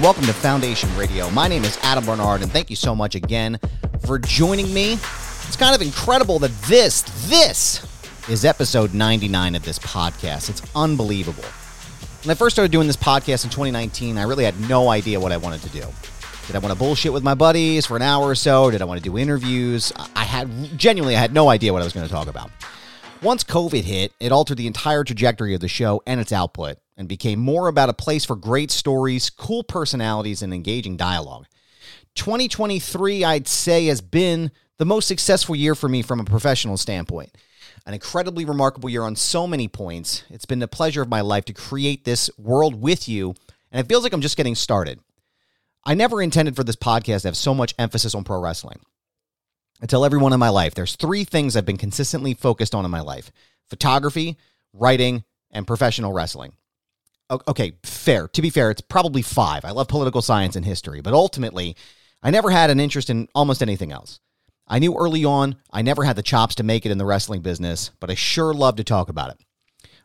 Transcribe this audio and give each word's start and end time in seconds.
Welcome 0.00 0.24
to 0.24 0.32
Foundation 0.32 0.88
Radio. 0.96 1.28
My 1.28 1.46
name 1.46 1.62
is 1.62 1.78
Adam 1.82 2.06
Barnard, 2.06 2.40
and 2.40 2.50
thank 2.50 2.70
you 2.70 2.76
so 2.76 2.94
much 2.94 3.14
again 3.14 3.60
for 4.02 4.18
joining 4.18 4.72
me. 4.72 4.94
It's 4.94 5.56
kind 5.56 5.74
of 5.74 5.82
incredible 5.82 6.38
that 6.38 6.52
this, 6.62 7.02
this 7.28 7.86
is 8.26 8.46
episode 8.46 8.94
99 8.94 9.54
of 9.56 9.62
this 9.62 9.78
podcast. 9.78 10.48
It's 10.48 10.62
unbelievable. 10.74 11.44
When 12.22 12.30
I 12.30 12.34
first 12.34 12.56
started 12.56 12.72
doing 12.72 12.86
this 12.86 12.96
podcast 12.96 13.44
in 13.44 13.50
2019, 13.50 14.16
I 14.16 14.22
really 14.22 14.42
had 14.44 14.58
no 14.70 14.88
idea 14.88 15.20
what 15.20 15.32
I 15.32 15.36
wanted 15.36 15.60
to 15.64 15.68
do. 15.68 15.84
Did 16.46 16.56
I 16.56 16.60
want 16.60 16.72
to 16.72 16.78
bullshit 16.78 17.12
with 17.12 17.22
my 17.22 17.34
buddies 17.34 17.84
for 17.84 17.96
an 17.96 18.02
hour 18.02 18.26
or 18.26 18.34
so? 18.34 18.70
Did 18.70 18.80
I 18.80 18.86
want 18.86 19.02
to 19.02 19.04
do 19.04 19.18
interviews? 19.18 19.92
I 20.16 20.24
had 20.24 20.78
genuinely 20.78 21.14
I 21.14 21.20
had 21.20 21.34
no 21.34 21.50
idea 21.50 21.74
what 21.74 21.82
I 21.82 21.84
was 21.84 21.92
going 21.92 22.06
to 22.06 22.12
talk 22.12 22.26
about. 22.26 22.50
Once 23.20 23.44
COVID 23.44 23.82
hit, 23.82 24.14
it 24.18 24.32
altered 24.32 24.56
the 24.56 24.66
entire 24.66 25.04
trajectory 25.04 25.52
of 25.52 25.60
the 25.60 25.68
show 25.68 26.02
and 26.06 26.18
its 26.18 26.32
output 26.32 26.78
and 27.00 27.08
became 27.08 27.40
more 27.40 27.66
about 27.66 27.88
a 27.88 27.94
place 27.94 28.26
for 28.26 28.36
great 28.36 28.70
stories, 28.70 29.30
cool 29.30 29.64
personalities, 29.64 30.42
and 30.42 30.52
engaging 30.52 30.98
dialogue. 30.98 31.46
2023, 32.14 33.24
I'd 33.24 33.48
say, 33.48 33.86
has 33.86 34.02
been 34.02 34.50
the 34.76 34.84
most 34.84 35.08
successful 35.08 35.56
year 35.56 35.74
for 35.74 35.88
me 35.88 36.02
from 36.02 36.20
a 36.20 36.24
professional 36.24 36.76
standpoint. 36.76 37.34
An 37.86 37.94
incredibly 37.94 38.44
remarkable 38.44 38.90
year 38.90 39.02
on 39.02 39.16
so 39.16 39.46
many 39.46 39.66
points. 39.66 40.24
It's 40.28 40.44
been 40.44 40.58
the 40.58 40.68
pleasure 40.68 41.00
of 41.00 41.08
my 41.08 41.22
life 41.22 41.46
to 41.46 41.54
create 41.54 42.04
this 42.04 42.28
world 42.36 42.78
with 42.78 43.08
you, 43.08 43.34
and 43.72 43.80
it 43.80 43.88
feels 43.88 44.02
like 44.02 44.12
I'm 44.12 44.20
just 44.20 44.36
getting 44.36 44.54
started. 44.54 45.00
I 45.86 45.94
never 45.94 46.20
intended 46.20 46.54
for 46.54 46.64
this 46.64 46.76
podcast 46.76 47.22
to 47.22 47.28
have 47.28 47.36
so 47.36 47.54
much 47.54 47.74
emphasis 47.78 48.14
on 48.14 48.24
pro 48.24 48.38
wrestling. 48.42 48.80
I 49.80 49.86
tell 49.86 50.04
everyone 50.04 50.34
in 50.34 50.38
my 50.38 50.50
life 50.50 50.74
there's 50.74 50.96
three 50.96 51.24
things 51.24 51.56
I've 51.56 51.64
been 51.64 51.78
consistently 51.78 52.34
focused 52.34 52.74
on 52.74 52.84
in 52.84 52.90
my 52.90 53.00
life 53.00 53.32
photography, 53.70 54.36
writing, 54.74 55.24
and 55.50 55.66
professional 55.66 56.12
wrestling. 56.12 56.52
Okay, 57.30 57.74
fair. 57.84 58.26
To 58.28 58.42
be 58.42 58.50
fair, 58.50 58.70
it's 58.70 58.80
probably 58.80 59.22
five. 59.22 59.64
I 59.64 59.70
love 59.70 59.86
political 59.86 60.20
science 60.20 60.56
and 60.56 60.64
history, 60.64 61.00
but 61.00 61.14
ultimately, 61.14 61.76
I 62.22 62.30
never 62.30 62.50
had 62.50 62.70
an 62.70 62.80
interest 62.80 63.08
in 63.08 63.28
almost 63.34 63.62
anything 63.62 63.92
else. 63.92 64.18
I 64.66 64.78
knew 64.78 64.96
early 64.96 65.24
on 65.24 65.56
I 65.70 65.82
never 65.82 66.04
had 66.04 66.16
the 66.16 66.22
chops 66.22 66.56
to 66.56 66.62
make 66.62 66.84
it 66.84 66.92
in 66.92 66.98
the 66.98 67.06
wrestling 67.06 67.40
business, 67.40 67.90
but 68.00 68.10
I 68.10 68.14
sure 68.14 68.52
love 68.52 68.76
to 68.76 68.84
talk 68.84 69.08
about 69.08 69.30
it. 69.30 69.38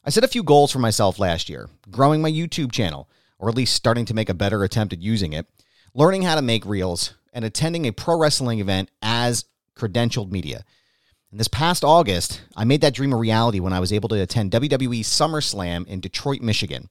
I 0.03 0.11
set 0.11 0.23
a 0.23 0.27
few 0.27 0.43
goals 0.43 0.71
for 0.71 0.79
myself 0.79 1.17
last 1.17 1.49
year 1.49 1.67
growing 1.89 2.21
my 2.21 2.31
YouTube 2.31 2.71
channel, 2.71 3.09
or 3.39 3.49
at 3.49 3.55
least 3.55 3.75
starting 3.75 4.05
to 4.05 4.13
make 4.13 4.29
a 4.29 4.35
better 4.35 4.63
attempt 4.63 4.93
at 4.93 5.01
using 5.01 5.33
it, 5.33 5.47
learning 5.95 6.21
how 6.21 6.35
to 6.35 6.41
make 6.43 6.65
reels, 6.65 7.15
and 7.33 7.43
attending 7.43 7.85
a 7.85 7.91
pro 7.91 8.17
wrestling 8.17 8.59
event 8.59 8.89
as 9.01 9.45
credentialed 9.75 10.31
media. 10.31 10.63
And 11.31 11.39
this 11.39 11.47
past 11.47 11.83
August, 11.83 12.41
I 12.55 12.65
made 12.65 12.81
that 12.81 12.93
dream 12.93 13.13
a 13.13 13.17
reality 13.17 13.59
when 13.59 13.73
I 13.73 13.79
was 13.79 13.91
able 13.91 14.09
to 14.09 14.21
attend 14.21 14.51
WWE 14.51 15.01
SummerSlam 15.01 15.87
in 15.87 15.99
Detroit, 15.99 16.41
Michigan. 16.41 16.89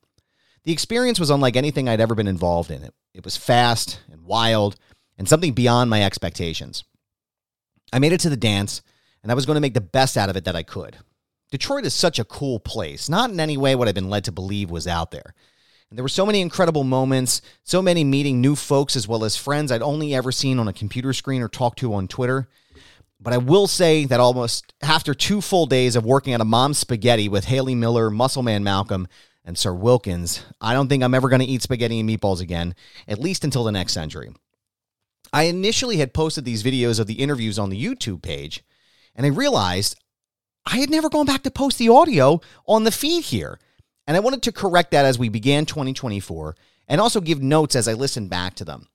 The 0.65 0.73
experience 0.73 1.21
was 1.21 1.31
unlike 1.31 1.57
anything 1.57 1.89
I'd 1.89 2.01
ever 2.01 2.15
been 2.15 2.27
involved 2.27 2.71
in. 2.71 2.83
It, 2.83 2.95
it 3.13 3.25
was 3.25 3.37
fast 3.37 4.01
and 4.11 4.23
wild 4.25 4.77
and 5.19 5.29
something 5.29 5.53
beyond 5.53 5.91
my 5.91 6.03
expectations. 6.03 6.85
I 7.93 7.99
made 7.99 8.13
it 8.13 8.21
to 8.21 8.31
the 8.31 8.37
dance, 8.37 8.83
and 9.23 9.31
I 9.31 9.35
was 9.35 9.47
going 9.47 9.57
to 9.57 9.61
make 9.61 9.75
the 9.75 9.81
best 9.81 10.17
out 10.17 10.31
of 10.31 10.37
it 10.37 10.45
that 10.45 10.57
I 10.57 10.63
could. 10.63 10.97
Detroit 11.51 11.85
is 11.85 11.95
such 11.95 12.19
a 12.19 12.25
cool 12.25 12.59
place, 12.59 13.09
not 13.09 13.31
in 13.31 13.39
any 13.39 13.57
way 13.57 13.75
what 13.75 13.87
I've 13.87 13.95
been 13.95 14.11
led 14.11 14.25
to 14.25 14.33
believe 14.33 14.71
was 14.71 14.87
out 14.87 15.11
there. 15.11 15.35
And 15.91 15.99
there 15.99 16.03
were 16.03 16.09
so 16.09 16.27
many 16.27 16.41
incredible 16.41 16.83
moments, 16.83 17.43
so 17.63 17.81
many 17.81 18.03
meeting 18.03 18.41
new 18.41 18.57
folks 18.57 18.97
as 18.97 19.07
well 19.07 19.23
as 19.23 19.37
friends 19.37 19.71
I'd 19.71 19.83
only 19.83 20.15
ever 20.15 20.33
seen 20.33 20.59
on 20.59 20.67
a 20.67 20.73
computer 20.73 21.13
screen 21.13 21.43
or 21.43 21.49
talked 21.49 21.79
to 21.81 21.95
on 21.95 22.09
Twitter. 22.09 22.49
But 23.21 23.33
I 23.33 23.39
will 23.39 23.69
say 23.69 24.05
that 24.07 24.19
almost 24.19 24.75
after 24.83 25.15
two 25.15 25.41
full 25.41 25.67
days 25.67 25.95
of 25.95 26.05
working 26.05 26.33
at 26.33 26.41
a 26.41 26.45
mom's 26.45 26.79
spaghetti 26.79 27.29
with 27.29 27.45
Haley 27.45 27.75
Miller, 27.75 28.11
Muscleman 28.11 28.65
Malcolm, 28.65 29.07
and 29.45 29.59
Sir 29.59 29.75
Wilkins, 29.75 30.45
I 30.61 30.73
don't 30.73 30.89
think 30.89 31.03
I'm 31.03 31.15
ever 31.15 31.29
going 31.29 31.41
to 31.41 31.47
eat 31.47 31.63
spaghetti 31.63 32.01
and 32.01 32.09
meatballs 32.09 32.41
again, 32.41 32.75
at 33.07 33.19
least 33.19 33.45
until 33.45 33.65
the 33.65 33.73
next 33.73 33.93
century. 33.93 34.33
I 35.33 35.45
initially 35.45 35.99
had 35.99 36.15
posted 36.15 36.45
these 36.45 36.63
videos 36.63 37.01
of 37.01 37.07
the 37.07 37.15
interviews 37.15 37.59
on 37.59 37.71
the 37.71 37.83
YouTube 37.83 38.23
page, 38.23 38.63
and 39.15 39.27
I 39.27 39.31
realized 39.31 39.97
I 40.67 40.79
had 40.79 40.91
never 40.91 41.11
gone 41.11 41.27
back 41.27 41.43
to 41.43 41.51
post 41.51 41.79
the 41.79 41.89
audio 41.89 42.41
on 42.67 42.85
the 42.85 42.91
feed 42.91 43.25
here. 43.25 43.59
And 44.07 44.17
I 44.17 44.21
wanted 44.21 44.43
to 44.43 44.53
correct 44.53 44.91
that 44.91 45.05
as 45.05 45.19
we 45.19 45.29
began 45.29 45.67
2024 45.67 46.57
and 46.89 47.01
also 47.01 47.21
give 47.21 47.43
notes 47.43 47.75
as 47.75 47.89
I 47.89 47.95
listened 47.95 48.31
back 48.31 48.55
to 48.57 48.65
them. 48.65 48.89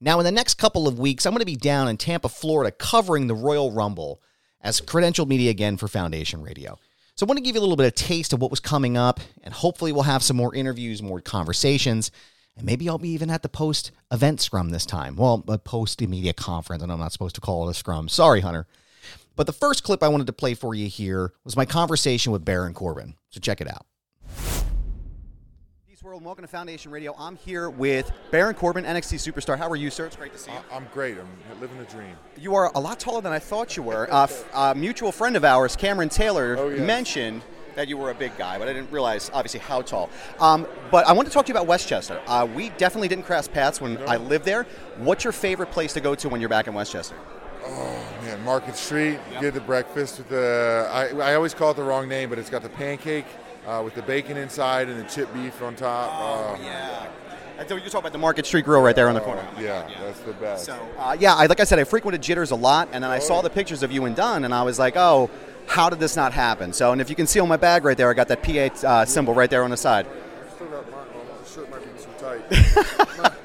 Now, 0.00 0.18
in 0.18 0.24
the 0.24 0.32
next 0.32 0.54
couple 0.54 0.88
of 0.88 0.98
weeks, 0.98 1.26
I'm 1.26 1.32
going 1.32 1.40
to 1.40 1.46
be 1.46 1.56
down 1.56 1.88
in 1.88 1.96
Tampa, 1.96 2.28
Florida, 2.28 2.72
covering 2.72 3.26
the 3.26 3.34
Royal 3.34 3.70
Rumble 3.70 4.20
as 4.60 4.80
credentialed 4.80 5.28
media 5.28 5.50
again 5.50 5.76
for 5.76 5.86
Foundation 5.88 6.42
Radio. 6.42 6.78
So 7.14 7.26
I 7.26 7.28
want 7.28 7.38
to 7.38 7.42
give 7.42 7.54
you 7.54 7.60
a 7.60 7.62
little 7.62 7.76
bit 7.76 7.86
of 7.86 7.94
taste 7.94 8.32
of 8.32 8.40
what 8.40 8.50
was 8.50 8.60
coming 8.60 8.96
up, 8.96 9.20
and 9.42 9.52
hopefully 9.52 9.92
we'll 9.92 10.02
have 10.04 10.22
some 10.22 10.36
more 10.36 10.54
interviews, 10.54 11.02
more 11.02 11.20
conversations, 11.20 12.10
and 12.56 12.64
maybe 12.64 12.88
I'll 12.88 12.98
be 12.98 13.10
even 13.10 13.28
at 13.28 13.42
the 13.42 13.48
post 13.50 13.90
event 14.10 14.40
scrum 14.40 14.70
this 14.70 14.86
time. 14.86 15.16
Well, 15.16 15.44
a 15.46 15.58
post 15.58 16.00
media 16.00 16.32
conference, 16.32 16.82
and 16.82 16.90
I'm 16.90 16.98
not 16.98 17.12
supposed 17.12 17.34
to 17.34 17.40
call 17.40 17.68
it 17.68 17.70
a 17.70 17.74
scrum. 17.74 18.08
Sorry, 18.08 18.40
Hunter. 18.40 18.66
But 19.36 19.46
the 19.46 19.52
first 19.52 19.82
clip 19.82 20.02
I 20.02 20.08
wanted 20.08 20.26
to 20.26 20.32
play 20.32 20.54
for 20.54 20.74
you 20.74 20.88
here 20.88 21.32
was 21.44 21.56
my 21.56 21.64
conversation 21.64 22.32
with 22.32 22.44
Baron 22.44 22.74
Corbin. 22.74 23.14
So 23.30 23.40
check 23.40 23.60
it 23.60 23.68
out. 23.68 23.86
World, 26.12 26.24
welcome 26.26 26.44
to 26.44 26.48
Foundation 26.48 26.92
Radio. 26.92 27.14
I'm 27.18 27.36
here 27.36 27.70
with 27.70 28.12
Baron 28.30 28.54
Corbin, 28.54 28.84
NXT 28.84 29.32
superstar. 29.32 29.56
How 29.56 29.66
are 29.70 29.76
you, 29.76 29.88
sir? 29.88 30.04
It's 30.04 30.14
great 30.14 30.34
to 30.34 30.38
see 30.38 30.50
you. 30.50 30.58
I'm 30.70 30.86
great. 30.92 31.16
I'm 31.16 31.58
living 31.58 31.78
the 31.78 31.84
dream. 31.86 32.14
You 32.38 32.54
are 32.54 32.70
a 32.74 32.78
lot 32.80 33.00
taller 33.00 33.22
than 33.22 33.32
I 33.32 33.38
thought 33.38 33.78
you 33.78 33.82
were. 33.82 34.12
Uh, 34.12 34.24
f- 34.24 34.44
a 34.52 34.74
mutual 34.74 35.10
friend 35.10 35.36
of 35.36 35.44
ours, 35.46 35.74
Cameron 35.74 36.10
Taylor, 36.10 36.56
Oh, 36.58 36.68
yes. 36.68 36.80
mentioned 36.86 37.40
that 37.76 37.88
you 37.88 37.96
were 37.96 38.10
a 38.10 38.14
big 38.14 38.36
guy, 38.36 38.58
but 38.58 38.68
I 38.68 38.74
didn't 38.74 38.92
realize, 38.92 39.30
obviously, 39.32 39.60
how 39.60 39.80
tall. 39.80 40.10
Um, 40.38 40.66
but 40.90 41.06
I 41.06 41.12
want 41.14 41.28
to 41.28 41.32
talk 41.32 41.46
to 41.46 41.48
you 41.50 41.54
about 41.56 41.66
Westchester. 41.66 42.20
Uh, 42.26 42.46
we 42.54 42.68
definitely 42.76 43.08
didn't 43.08 43.24
cross 43.24 43.48
paths 43.48 43.80
when 43.80 43.96
I 44.06 44.16
lived 44.16 44.44
there. 44.44 44.64
What's 44.98 45.24
your 45.24 45.32
favorite 45.32 45.70
place 45.70 45.94
to 45.94 46.02
go 46.02 46.14
to 46.16 46.28
when 46.28 46.42
you're 46.42 46.50
back 46.50 46.66
in 46.66 46.74
Westchester? 46.74 47.14
Oh 47.64 48.04
man, 48.22 48.42
Market 48.44 48.76
Street, 48.76 49.18
get 49.40 49.54
the 49.54 49.60
breakfast 49.60 50.18
with 50.18 50.28
the. 50.28 50.88
I, 50.90 51.08
I 51.32 51.34
always 51.34 51.54
call 51.54 51.70
it 51.70 51.76
the 51.76 51.82
wrong 51.82 52.08
name, 52.08 52.28
but 52.28 52.38
it's 52.38 52.50
got 52.50 52.62
the 52.62 52.68
pancake 52.68 53.26
uh, 53.66 53.82
with 53.84 53.94
the 53.94 54.02
bacon 54.02 54.36
inside 54.36 54.88
and 54.88 54.98
the 54.98 55.08
chip 55.08 55.32
beef 55.32 55.62
on 55.62 55.76
top. 55.76 56.10
Oh 56.12 56.62
yeah. 56.62 57.08
I 57.58 57.64
thought 57.64 57.76
you 57.76 57.82
talking 57.82 58.00
about 58.00 58.12
the 58.12 58.18
Market 58.18 58.44
Street 58.44 58.64
Grill 58.64 58.80
right 58.82 58.96
there 58.96 59.08
on 59.08 59.14
the 59.14 59.20
corner. 59.20 59.46
yeah, 59.60 59.88
that's 60.00 60.18
the 60.20 60.32
best. 60.32 60.64
So, 60.64 60.88
uh, 60.98 61.16
yeah, 61.20 61.34
I, 61.34 61.46
like 61.46 61.60
I 61.60 61.64
said, 61.64 61.78
I 61.78 61.84
frequented 61.84 62.20
Jitters 62.20 62.50
a 62.50 62.56
lot, 62.56 62.88
and 62.92 63.04
then 63.04 63.10
I 63.10 63.20
saw 63.20 63.40
the 63.40 63.50
pictures 63.50 63.84
of 63.84 63.92
you 63.92 64.04
and 64.06 64.16
Dunn, 64.16 64.44
and 64.44 64.52
I 64.52 64.64
was 64.64 64.80
like, 64.80 64.96
oh, 64.96 65.30
how 65.66 65.88
did 65.88 66.00
this 66.00 66.16
not 66.16 66.32
happen? 66.32 66.72
So, 66.72 66.90
and 66.90 67.00
if 67.00 67.08
you 67.08 67.14
can 67.14 67.28
see 67.28 67.38
on 67.38 67.46
my 67.46 67.58
bag 67.58 67.84
right 67.84 67.96
there, 67.96 68.10
I 68.10 68.14
got 68.14 68.26
that 68.28 68.42
PA 68.42 68.88
uh, 68.88 69.04
symbol 69.04 69.32
right 69.32 69.48
there 69.48 69.62
on 69.62 69.70
the 69.70 69.76
side. 69.76 70.06
Still 70.56 70.66
got 70.68 70.90
my, 70.90 70.96
oh, 70.96 71.44
shirt 71.46 71.70
might 71.70 71.82
be 71.82 72.02
too 72.02 72.10
tight. 72.18 73.32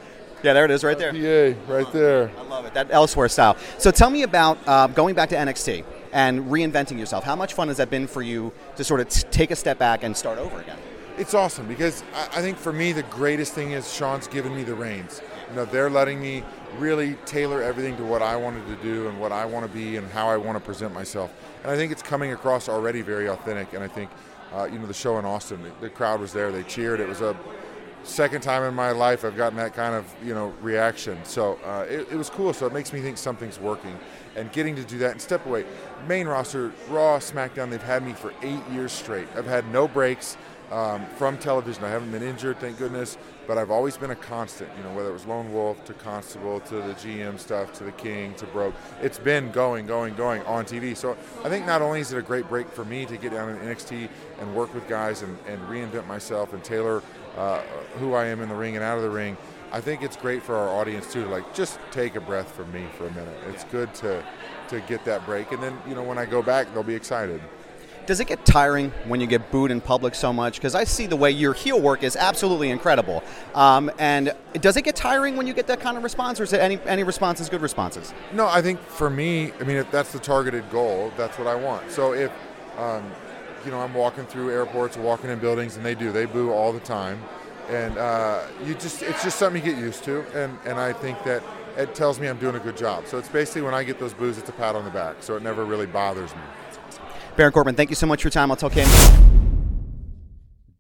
Yeah, 0.48 0.54
there 0.54 0.64
it 0.64 0.72
is 0.72 0.82
right 0.82 0.98
there. 0.98 1.12
PA, 1.12 1.74
right 1.74 1.92
there. 1.92 2.32
I 2.38 2.42
love 2.44 2.66
it. 2.66 2.74
That 2.74 2.88
elsewhere 2.90 3.28
style. 3.28 3.58
So 3.80 3.92
tell 3.92 4.10
me 4.10 4.24
about 4.24 4.58
uh, 4.66 4.88
going 4.88 5.14
back 5.14 5.28
to 5.30 5.36
NXT 5.36 5.84
and 6.14 6.46
reinventing 6.46 6.98
yourself. 6.98 7.26
How 7.26 7.36
much 7.36 7.54
fun 7.54 7.68
has 7.68 7.76
that 7.76 7.90
been 7.90 8.08
for 8.08 8.22
you 8.22 8.54
to 8.78 8.86
sort 8.86 9.02
of 9.02 9.10
t- 9.10 9.28
take 9.30 9.52
a 9.52 9.58
step 9.58 9.78
back 9.78 10.04
and 10.04 10.16
start 10.16 10.38
over 10.38 10.62
again? 10.62 10.78
It's 11.18 11.34
awesome 11.34 11.68
because 11.68 12.02
I, 12.16 12.40
I 12.40 12.42
think 12.42 12.58
for 12.58 12.72
me 12.72 12.94
the 12.94 13.04
greatest 13.04 13.56
thing 13.56 13.72
is 13.72 13.94
Shawn's 13.94 14.30
given 14.30 14.56
me 14.56 14.64
the 14.64 14.74
reins. 14.74 15.22
You 15.50 15.58
know, 15.58 15.66
they're 15.66 15.90
letting 15.90 16.22
me 16.22 16.46
really 16.78 17.16
tailor 17.26 17.62
everything 17.62 17.98
to 17.98 18.06
what 18.06 18.22
I 18.22 18.38
wanted 18.38 18.66
to 18.68 18.76
do 18.82 19.10
and 19.10 19.20
what 19.20 19.34
I 19.34 19.44
want 19.44 19.70
to 19.70 19.78
be 19.78 19.98
and 19.98 20.10
how 20.12 20.30
I 20.30 20.38
want 20.38 20.58
to 20.58 20.64
present 20.64 20.94
myself. 20.94 21.30
And 21.64 21.72
I 21.74 21.76
think 21.76 21.92
it's 21.92 22.02
coming 22.02 22.32
across 22.32 22.70
already 22.70 23.02
very 23.02 23.28
authentic. 23.28 23.74
And 23.74 23.84
I 23.84 23.90
think, 23.90 24.10
uh, 24.54 24.64
you 24.72 24.80
know, 24.80 24.88
the 24.88 24.94
show 24.94 25.20
in 25.20 25.26
Austin, 25.26 25.62
the, 25.62 25.72
the 25.82 25.90
crowd 25.90 26.22
was 26.22 26.32
there. 26.32 26.54
They 26.54 26.64
cheered. 26.64 27.02
It 27.02 27.10
was 27.10 27.20
a 27.20 27.36
second 28.08 28.42
time 28.42 28.64
in 28.64 28.74
my 28.74 28.92
life 28.92 29.26
I've 29.26 29.38
gotten 29.38 29.58
that 29.58 29.74
kind 29.74 29.94
of 29.94 30.06
you 30.24 30.34
know 30.34 30.54
reaction. 30.62 31.18
So 31.24 31.60
uh, 31.66 31.86
it, 31.90 32.08
it 32.12 32.16
was 32.16 32.30
cool. 32.30 32.54
So 32.54 32.66
it 32.66 32.74
makes 32.74 32.94
me 32.94 33.02
think 33.02 33.18
something's 33.18 33.60
working, 33.60 33.98
and 34.36 34.52
getting 34.52 34.76
to 34.76 34.84
do 34.84 34.98
that 35.00 35.12
and 35.12 35.22
step 35.22 35.46
away. 35.46 35.66
Main 36.08 36.28
roster, 36.28 36.72
Raw, 36.90 37.20
SmackDown, 37.20 37.70
they've 37.70 37.82
had 37.82 38.06
me 38.06 38.14
for 38.14 38.34
eight 38.42 38.66
years 38.72 38.92
straight. 38.92 39.28
I've 39.36 39.46
had 39.46 39.68
no 39.72 39.88
breaks. 39.88 40.38
Um, 40.72 41.06
from 41.18 41.38
television. 41.38 41.84
I 41.84 41.90
haven't 41.90 42.12
been 42.12 42.24
injured, 42.24 42.60
thank 42.60 42.78
goodness, 42.78 43.18
but 43.48 43.58
I've 43.58 43.72
always 43.72 43.98
been 43.98 44.12
a 44.12 44.16
constant. 44.16 44.70
You 44.78 44.84
know, 44.84 44.94
whether 44.94 45.10
it 45.10 45.14
was 45.14 45.26
Lone 45.26 45.52
Wolf 45.54 45.84
to 45.86 45.94
Constable 45.94 46.60
to 46.62 46.76
the 46.76 46.94
GM 46.94 47.40
stuff 47.40 47.74
to 47.74 47.84
the 47.84 47.92
King 47.94 48.34
to 48.36 48.46
Broke, 48.48 48.76
it's 49.02 49.20
been 49.20 49.52
going, 49.52 49.86
going, 49.86 50.16
going 50.16 50.42
on 50.44 50.66
TV. 50.66 50.96
So 50.96 51.18
I 51.44 51.50
think 51.50 51.66
not 51.66 51.82
only 51.82 52.02
is 52.02 52.12
it 52.12 52.18
a 52.18 52.22
great 52.22 52.48
break 52.50 52.70
for 52.70 52.86
me 52.86 53.06
to 53.06 53.18
get 53.18 53.32
down 53.32 53.50
in 53.50 53.58
NXT 53.58 54.10
and 54.40 54.56
work 54.56 54.74
with 54.74 54.88
guys 54.88 55.22
and, 55.22 55.38
and 55.48 55.62
reinvent 55.64 56.08
myself 56.08 56.54
and 56.54 56.64
tailor 56.64 57.02
uh, 57.38 57.62
who 58.00 58.14
I 58.14 58.26
am 58.26 58.42
in 58.42 58.50
the 58.50 58.56
ring 58.56 58.76
and 58.76 58.84
out 58.84 58.98
of 58.98 59.04
the 59.04 59.10
ring. 59.10 59.38
I 59.72 59.82
think 59.82 60.02
it's 60.02 60.16
great 60.16 60.44
for 60.44 60.56
our 60.56 60.70
audience 60.70 61.12
too 61.12 61.24
to 61.24 61.30
like 61.30 61.54
just 61.54 61.80
take 61.92 62.16
a 62.16 62.22
breath 62.22 62.52
from 62.52 62.72
me 62.72 62.86
for 62.98 63.06
a 63.06 63.12
minute. 63.12 63.38
It's 63.50 63.64
good 63.66 63.94
to 63.96 64.24
to 64.70 64.82
get 64.82 65.06
that 65.06 65.26
break, 65.26 65.52
and 65.54 65.64
then 65.64 65.78
you 65.88 65.96
know 65.96 66.04
when 66.04 66.18
I 66.18 66.26
go 66.26 66.42
back, 66.42 66.74
they'll 66.74 66.84
be 66.84 66.96
excited. 66.96 67.42
Does 68.08 68.22
it 68.22 68.28
get 68.28 68.46
tiring 68.46 68.92
when 69.06 69.20
you 69.20 69.28
get 69.28 69.52
booed 69.52 69.70
in 69.70 69.82
public 69.82 70.16
so 70.16 70.32
much? 70.32 70.56
Because 70.56 70.76
I 70.76 70.86
see 70.86 71.08
the 71.08 71.18
way 71.18 71.30
your 71.30 71.52
heel 71.52 71.82
work 71.82 72.04
is 72.04 72.16
absolutely 72.16 72.70
incredible. 72.70 73.22
Um, 73.54 73.92
and 74.00 74.34
does 74.54 74.78
it 74.78 74.84
get 74.84 74.96
tiring 74.96 75.36
when 75.36 75.46
you 75.46 75.54
get 75.54 75.68
that 75.68 75.82
kind 75.82 75.98
of 75.98 76.04
response, 76.04 76.40
or 76.40 76.44
is 76.44 76.54
it 76.54 76.62
any 76.62 76.80
any 76.86 77.04
responses 77.04 77.50
good 77.50 77.62
responses? 77.62 78.14
No, 78.32 78.48
I 78.48 78.62
think 78.62 78.80
for 78.80 79.10
me, 79.10 79.52
I 79.60 79.66
mean, 79.66 79.76
if 79.76 79.92
that's 79.92 80.14
the 80.14 80.20
targeted 80.20 80.70
goal, 80.72 81.12
that's 81.18 81.38
what 81.38 81.48
I 81.48 81.56
want. 81.56 81.92
So 81.92 82.14
if 82.14 82.32
um, 82.78 83.04
you 83.66 83.72
know 83.72 83.82
I'm 83.82 83.94
walking 83.94 84.26
through 84.26 84.52
airports 84.52 84.96
walking 84.96 85.30
in 85.30 85.40
buildings, 85.40 85.76
and 85.76 85.86
they 85.86 85.94
do, 85.94 86.14
they 86.14 86.26
boo 86.26 86.54
all 86.54 86.72
the 86.72 86.80
time, 86.80 87.22
and 87.68 87.98
uh, 87.98 88.44
you 88.66 88.74
just 88.76 89.04
it's 89.04 89.22
just 89.22 89.38
something 89.38 89.62
you 89.62 89.74
get 89.74 89.84
used 89.84 90.06
to, 90.06 90.22
and 90.34 90.58
and 90.64 90.80
I 90.80 90.94
think 90.94 91.22
that 91.26 91.44
it 91.76 91.94
tells 91.94 92.22
me 92.22 92.28
I'm 92.28 92.40
doing 92.40 92.56
a 92.56 92.60
good 92.60 92.78
job. 92.78 93.06
So 93.06 93.18
it's 93.18 93.28
basically 93.28 93.64
when 93.64 93.74
I 93.74 93.84
get 93.84 94.00
those 94.00 94.14
boos, 94.14 94.38
it's 94.38 94.48
a 94.48 94.54
pat 94.54 94.76
on 94.76 94.86
the 94.86 94.92
back. 94.92 95.18
So 95.20 95.36
it 95.36 95.44
never 95.44 95.66
really 95.66 95.86
bothers 95.86 96.34
me. 96.34 96.42
Baron 97.38 97.54
Corbin, 97.54 97.76
thank 97.76 97.92
you 97.92 97.96
so 97.96 98.08
much 98.08 98.24
for 98.24 98.28
your 98.28 98.32
time. 98.32 98.50
I'll 98.50 98.58
tell 98.58 98.72
Cam. 98.72 98.88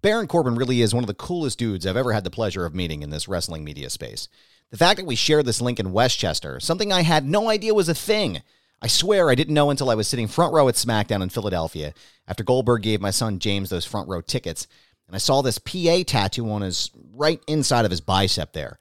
Baron 0.01 0.25
Corbin 0.25 0.56
really 0.56 0.81
is 0.81 0.92
one 0.92 1.04
of 1.04 1.07
the 1.07 1.13
coolest 1.13 1.59
dudes 1.59 1.86
I've 1.86 1.95
ever 1.95 2.13
had 2.13 2.24
the 2.24 2.31
pleasure 2.31 2.65
of 2.65 2.74
meeting 2.74 3.04
in 3.04 3.12
this 3.12 3.27
wrestling 3.27 3.63
media 3.63 3.92
space. 3.92 4.27
The 4.71 4.77
fact 4.77 4.98
that 4.98 5.06
we 5.06 5.15
share 5.15 5.44
this 5.44 5.62
link 5.62 5.80
in 5.80 5.94
Westchester, 5.94 6.59
something 6.59 6.92
I 6.92 7.04
had 7.04 7.27
no 7.27 7.50
idea 7.50 7.75
was 7.75 7.89
a 7.89 7.94
thing. 7.94 8.42
I 8.81 8.88
swear 8.88 9.30
I 9.30 9.36
didn't 9.36 9.54
know 9.54 9.69
until 9.69 9.92
I 9.92 9.95
was 9.95 10.07
sitting 10.07 10.27
front 10.27 10.51
row 10.51 10.68
at 10.68 10.75
SmackDown 10.75 11.21
in 11.21 11.30
Philadelphia 11.30 11.94
after 12.27 12.44
Goldberg 12.44 12.81
gave 12.81 13.01
my 13.01 13.12
son 13.12 13.38
James 13.38 13.69
those 13.69 13.86
front 13.86 14.10
row 14.10 14.21
tickets, 14.21 14.68
and 15.06 15.15
I 15.15 15.19
saw 15.19 15.44
this 15.44 15.60
PA 15.60 16.01
tattoo 16.07 16.50
on 16.50 16.63
his 16.63 16.89
right 17.13 17.42
inside 17.48 17.86
of 17.86 17.92
his 17.92 18.01
bicep 18.01 18.53
there. 18.53 18.80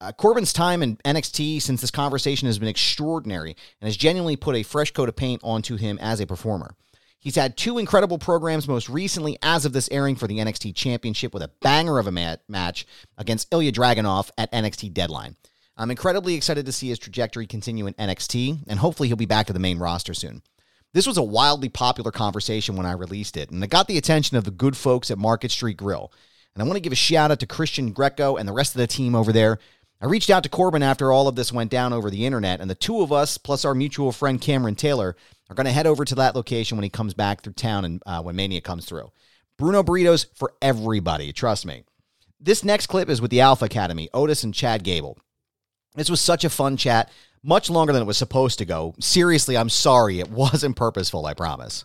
Uh, 0.00 0.12
Corbin's 0.12 0.52
time 0.52 0.84
in 0.84 0.96
NXT 0.98 1.62
since 1.62 1.80
this 1.80 1.90
conversation 1.90 2.46
has 2.46 2.60
been 2.60 2.68
extraordinary 2.68 3.56
and 3.80 3.88
has 3.88 3.96
genuinely 3.96 4.36
put 4.36 4.54
a 4.54 4.62
fresh 4.62 4.92
coat 4.92 5.08
of 5.08 5.16
paint 5.16 5.40
onto 5.42 5.74
him 5.74 5.98
as 6.00 6.20
a 6.20 6.26
performer. 6.26 6.76
He's 7.20 7.34
had 7.34 7.56
two 7.56 7.78
incredible 7.78 8.18
programs, 8.18 8.68
most 8.68 8.88
recently 8.88 9.38
as 9.42 9.64
of 9.64 9.72
this 9.72 9.88
airing 9.90 10.14
for 10.14 10.28
the 10.28 10.38
NXT 10.38 10.74
Championship 10.74 11.34
with 11.34 11.42
a 11.42 11.50
banger 11.60 11.98
of 11.98 12.06
a 12.06 12.12
mat- 12.12 12.42
match 12.48 12.86
against 13.16 13.50
Ilja 13.50 13.72
Dragunov 13.72 14.30
at 14.38 14.52
NXT 14.52 14.94
Deadline. 14.94 15.36
I'm 15.76 15.90
incredibly 15.90 16.34
excited 16.34 16.66
to 16.66 16.72
see 16.72 16.88
his 16.88 16.98
trajectory 16.98 17.46
continue 17.46 17.86
in 17.86 17.94
NXT, 17.94 18.64
and 18.68 18.78
hopefully 18.78 19.08
he'll 19.08 19.16
be 19.16 19.26
back 19.26 19.46
to 19.46 19.52
the 19.52 19.58
main 19.58 19.78
roster 19.78 20.14
soon. 20.14 20.42
This 20.92 21.06
was 21.06 21.16
a 21.16 21.22
wildly 21.22 21.68
popular 21.68 22.10
conversation 22.10 22.76
when 22.76 22.86
I 22.86 22.92
released 22.92 23.36
it, 23.36 23.50
and 23.50 23.62
it 23.62 23.70
got 23.70 23.88
the 23.88 23.98
attention 23.98 24.36
of 24.36 24.44
the 24.44 24.50
good 24.50 24.76
folks 24.76 25.10
at 25.10 25.18
Market 25.18 25.50
Street 25.50 25.76
Grill. 25.76 26.12
And 26.54 26.62
I 26.62 26.66
want 26.66 26.76
to 26.76 26.80
give 26.80 26.92
a 26.92 26.96
shout 26.96 27.30
out 27.30 27.40
to 27.40 27.46
Christian 27.46 27.92
Greco 27.92 28.36
and 28.36 28.48
the 28.48 28.52
rest 28.52 28.74
of 28.74 28.78
the 28.78 28.86
team 28.86 29.14
over 29.14 29.32
there. 29.32 29.58
I 30.00 30.06
reached 30.06 30.30
out 30.30 30.44
to 30.44 30.48
Corbin 30.48 30.82
after 30.82 31.10
all 31.10 31.26
of 31.26 31.34
this 31.34 31.52
went 31.52 31.72
down 31.72 31.92
over 31.92 32.08
the 32.08 32.24
internet, 32.24 32.60
and 32.60 32.70
the 32.70 32.76
two 32.76 33.00
of 33.00 33.12
us, 33.12 33.36
plus 33.36 33.64
our 33.64 33.74
mutual 33.74 34.12
friend 34.12 34.40
Cameron 34.40 34.76
Taylor, 34.76 35.16
are 35.50 35.54
going 35.54 35.66
to 35.66 35.72
head 35.72 35.88
over 35.88 36.04
to 36.04 36.14
that 36.16 36.36
location 36.36 36.76
when 36.76 36.84
he 36.84 36.90
comes 36.90 37.14
back 37.14 37.42
through 37.42 37.54
town 37.54 37.84
and 37.84 38.02
uh, 38.06 38.22
when 38.22 38.36
Mania 38.36 38.60
comes 38.60 38.84
through. 38.84 39.10
Bruno 39.56 39.82
burritos 39.82 40.26
for 40.36 40.52
everybody, 40.62 41.32
trust 41.32 41.66
me. 41.66 41.82
This 42.38 42.62
next 42.62 42.86
clip 42.86 43.08
is 43.08 43.20
with 43.20 43.32
the 43.32 43.40
Alpha 43.40 43.64
Academy, 43.64 44.08
Otis 44.14 44.44
and 44.44 44.54
Chad 44.54 44.84
Gable. 44.84 45.18
This 45.96 46.10
was 46.10 46.20
such 46.20 46.44
a 46.44 46.50
fun 46.50 46.76
chat, 46.76 47.10
much 47.42 47.68
longer 47.68 47.92
than 47.92 48.02
it 48.02 48.06
was 48.06 48.18
supposed 48.18 48.58
to 48.58 48.64
go. 48.64 48.94
Seriously, 49.00 49.56
I'm 49.56 49.68
sorry. 49.68 50.20
It 50.20 50.30
wasn't 50.30 50.76
purposeful, 50.76 51.26
I 51.26 51.34
promise. 51.34 51.84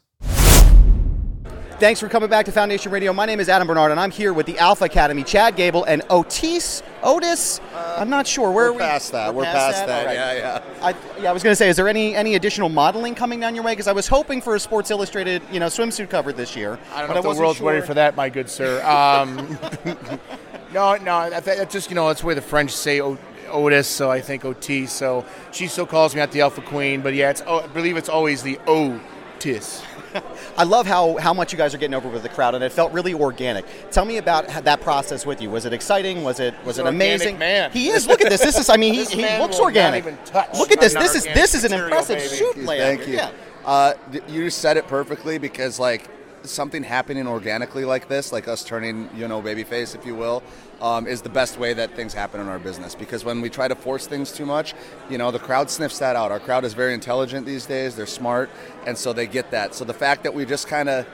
Thanks 1.84 2.00
for 2.00 2.08
coming 2.08 2.30
back 2.30 2.46
to 2.46 2.52
Foundation 2.54 2.94
Radio. 2.94 3.12
My 3.12 3.26
name 3.26 3.42
is 3.42 3.50
Adam 3.50 3.68
Barnard, 3.68 3.92
and 3.92 4.00
I'm 4.00 4.10
here 4.10 4.32
with 4.32 4.46
the 4.46 4.58
Alpha 4.58 4.86
Academy, 4.86 5.22
Chad 5.22 5.58
Gable 5.58 5.84
and 5.84 6.02
Otis. 6.10 6.82
Otis? 7.04 7.60
Uh, 7.60 7.98
I'm 8.00 8.10
not 8.10 8.26
sure. 8.26 8.52
Where 8.52 8.68
we're 8.68 8.70
are 8.70 8.72
we? 8.72 8.80
Past 8.80 9.12
that. 9.12 9.36
We're, 9.36 9.40
we're 9.40 9.52
past, 9.52 9.80
past, 9.80 9.88
that. 9.88 10.06
that. 10.06 10.38
Yeah, 10.38 10.62
yeah. 10.80 10.82
I, 10.82 11.22
yeah, 11.22 11.30
I 11.30 11.34
was 11.34 11.44
going 11.44 11.52
to 11.52 11.58
say, 11.58 11.68
is 11.68 11.76
there 11.76 11.90
any 11.90 12.16
any 12.16 12.36
additional 12.36 12.70
modeling 12.70 13.16
coming 13.16 13.42
down 13.42 13.54
your 13.54 13.66
way? 13.66 13.74
Because 13.74 13.90
I 13.90 13.92
was 13.92 14.08
hoping 14.08 14.40
for 14.40 14.56
a 14.56 14.62
Sports 14.62 14.92
Illustrated, 14.92 15.42
you 15.52 15.60
know, 15.60 15.66
swimsuit 15.66 16.10
cover 16.10 16.32
this 16.32 16.56
year. 16.56 16.80
I 16.94 17.02
don't 17.02 17.10
know 17.10 17.18
if 17.18 17.36
the 17.36 17.42
world's 17.42 17.58
sure. 17.58 17.74
ready 17.74 17.86
for 17.86 17.96
that, 17.96 18.16
my 18.16 18.30
good 18.30 18.50
sir. 18.50 18.82
Um, 18.86 19.60
no, 20.74 20.96
no. 20.96 21.30
That's 21.32 21.74
just 21.74 21.90
you 21.90 21.96
know, 21.96 22.08
that's 22.08 22.22
the 22.22 22.28
way 22.28 22.34
the 22.34 22.42
French 22.42 22.72
say 22.72 23.02
Otis, 23.02 23.90
so 23.90 24.10
I 24.10 24.22
think 24.22 24.46
Otis. 24.46 24.90
So 24.94 25.26
she 25.52 25.68
still 25.68 25.86
calls 25.86 26.16
me 26.16 26.22
out 26.22 26.32
the 26.32 26.40
Alpha 26.40 26.62
Queen, 26.62 27.02
but 27.02 27.14
yeah, 27.14 27.32
it's 27.32 27.44
oh, 27.46 27.60
I 27.60 27.68
believe 27.68 27.98
it's 27.98 28.08
always 28.08 28.42
the 28.42 28.58
Otis. 28.68 29.84
I 30.58 30.64
love 30.64 30.86
how, 30.86 31.18
how 31.18 31.34
much 31.34 31.52
you 31.52 31.58
guys 31.58 31.74
are 31.74 31.78
getting 31.78 31.94
over 31.94 32.10
with 32.10 32.24
the 32.24 32.30
crowd, 32.30 32.56
and 32.56 32.64
it 32.64 32.72
felt 32.72 32.92
really 32.92 33.14
organic. 33.14 33.66
Tell 33.92 34.06
me 34.06 34.18
about 34.18 34.48
that 34.48 34.82
process 34.82 35.26
with 35.26 35.42
you. 35.42 35.50
Was 35.50 35.66
it 35.66 35.74
exciting? 35.74 36.24
Was 36.24 36.40
it 36.40 36.54
was 36.66 36.78
He's 36.78 36.86
it 36.86 36.88
amazing? 36.88 37.38
Man. 37.38 37.72
He 37.72 37.90
is. 37.90 38.08
Look 38.08 38.22
at 38.22 38.30
this. 38.30 38.42
This 38.42 38.58
is. 38.58 38.70
I 38.70 38.78
mean, 38.78 38.94
he, 38.94 39.04
he 39.06 39.38
looks 39.40 39.60
organic. 39.60 40.06
Look 40.06 40.72
at 40.72 40.80
this. 40.80 40.94
This 40.94 41.16
is 41.16 41.26
this 41.26 41.56
is 41.56 41.64
an 41.64 41.74
impressive 41.74 42.18
baby. 42.18 42.36
shoot 42.36 42.58
layout. 42.58 42.98
Thank 42.98 43.08
you. 43.08 43.16
Yeah. 43.16 43.32
Uh, 43.66 43.94
you 44.28 44.50
said 44.50 44.78
it 44.78 44.88
perfectly 44.88 45.38
because 45.38 45.80
like 45.80 46.10
something 46.44 46.84
happening 46.84 47.28
organically 47.28 47.86
like 47.86 48.08
this, 48.08 48.32
like 48.32 48.48
us 48.48 48.64
turning, 48.64 49.10
you 49.16 49.28
know, 49.28 49.42
babyface, 49.42 49.96
if 49.96 50.06
you 50.06 50.16
will, 50.16 50.44
um, 50.84 51.08
is 51.08 51.22
the 51.22 51.30
best 51.30 51.58
way 51.58 51.74
that 51.74 51.96
things 51.96 52.14
happen 52.14 52.42
in 52.42 52.48
our 52.48 52.60
business. 52.60 52.94
Because 52.94 53.26
when 53.26 53.42
we 53.42 53.50
try 53.50 53.68
to 53.68 53.76
force 53.76 54.06
things 54.06 54.32
too 54.32 54.46
much, 54.46 54.76
you 55.10 55.18
know, 55.18 55.32
the 55.32 55.40
crowd 55.40 55.72
sniffs 55.72 55.98
that 56.00 56.16
out. 56.16 56.32
Our 56.32 56.42
crowd 56.42 56.66
is 56.66 56.74
very 56.74 56.94
intelligent 56.94 57.46
these 57.46 57.66
days; 57.66 57.96
they're 57.96 58.06
smart, 58.06 58.52
and 58.86 58.96
so 58.96 59.14
they 59.14 59.26
get 59.26 59.50
that. 59.52 59.74
So 59.74 59.86
the 59.86 59.94
fact 59.94 60.24
that 60.24 60.34
we 60.34 60.46
just 60.46 60.68
kind 60.68 60.90
of 60.90 61.08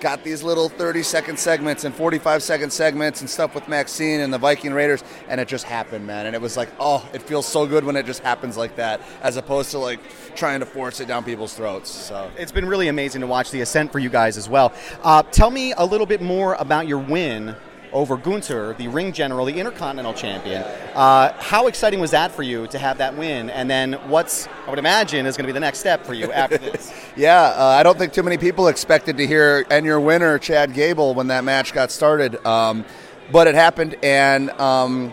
got 0.00 0.24
these 0.24 0.42
little 0.42 0.68
30 0.68 1.04
second 1.04 1.38
segments 1.38 1.84
and 1.84 1.94
45 1.94 2.42
second 2.42 2.72
segments 2.72 3.20
and 3.20 3.30
stuff 3.30 3.54
with 3.54 3.68
Maxxine 3.68 4.18
and 4.18 4.34
the 4.34 4.38
Viking 4.38 4.72
Raiders, 4.72 5.04
and 5.28 5.40
it 5.40 5.46
just 5.46 5.64
happened, 5.64 6.04
man. 6.04 6.26
And 6.26 6.34
it 6.34 6.42
was 6.42 6.56
like, 6.56 6.70
oh, 6.80 7.08
it 7.14 7.22
feels 7.22 7.46
so 7.46 7.66
good 7.66 7.84
when 7.84 7.94
it 7.94 8.04
just 8.04 8.20
happens 8.20 8.56
like 8.56 8.74
that, 8.76 9.00
as 9.22 9.36
opposed 9.36 9.70
to 9.70 9.78
like 9.78 10.00
trying 10.34 10.58
to 10.58 10.66
force 10.66 10.98
it 10.98 11.06
down 11.06 11.22
people's 11.22 11.54
throats. 11.54 11.88
So 11.88 12.28
it's 12.36 12.50
been 12.50 12.66
really 12.66 12.88
amazing 12.88 13.20
to 13.20 13.28
watch 13.28 13.52
the 13.52 13.60
ascent 13.60 13.92
for 13.92 14.00
you 14.00 14.10
guys 14.10 14.36
as 14.36 14.48
well. 14.48 14.72
Uh, 15.04 15.22
tell 15.22 15.52
me 15.52 15.72
a 15.76 15.84
little 15.84 16.06
bit 16.06 16.20
more 16.20 16.54
about 16.54 16.88
your 16.88 16.98
win 16.98 17.54
over 17.92 18.16
Gunther, 18.16 18.74
the 18.78 18.88
ring 18.88 19.12
general, 19.12 19.44
the 19.46 19.58
Intercontinental 19.58 20.14
Champion. 20.14 20.62
Uh, 20.94 21.32
how 21.38 21.66
exciting 21.66 22.00
was 22.00 22.10
that 22.12 22.32
for 22.32 22.42
you 22.42 22.66
to 22.68 22.78
have 22.78 22.98
that 22.98 23.16
win? 23.16 23.50
And 23.50 23.70
then 23.70 23.94
what's, 24.08 24.48
I 24.66 24.70
would 24.70 24.78
imagine, 24.78 25.26
is 25.26 25.36
going 25.36 25.44
to 25.44 25.48
be 25.48 25.52
the 25.52 25.60
next 25.60 25.78
step 25.78 26.04
for 26.04 26.14
you 26.14 26.32
after 26.32 26.58
this? 26.70 26.92
yeah, 27.16 27.54
uh, 27.56 27.64
I 27.64 27.82
don't 27.82 27.98
think 27.98 28.12
too 28.12 28.22
many 28.22 28.38
people 28.38 28.68
expected 28.68 29.16
to 29.18 29.26
hear, 29.26 29.66
and 29.70 29.84
your 29.84 30.00
winner, 30.00 30.38
Chad 30.38 30.74
Gable, 30.74 31.14
when 31.14 31.28
that 31.28 31.44
match 31.44 31.72
got 31.72 31.90
started. 31.90 32.44
Um, 32.46 32.84
but 33.30 33.46
it 33.46 33.54
happened, 33.54 33.96
and. 34.02 34.50
Um, 34.52 35.12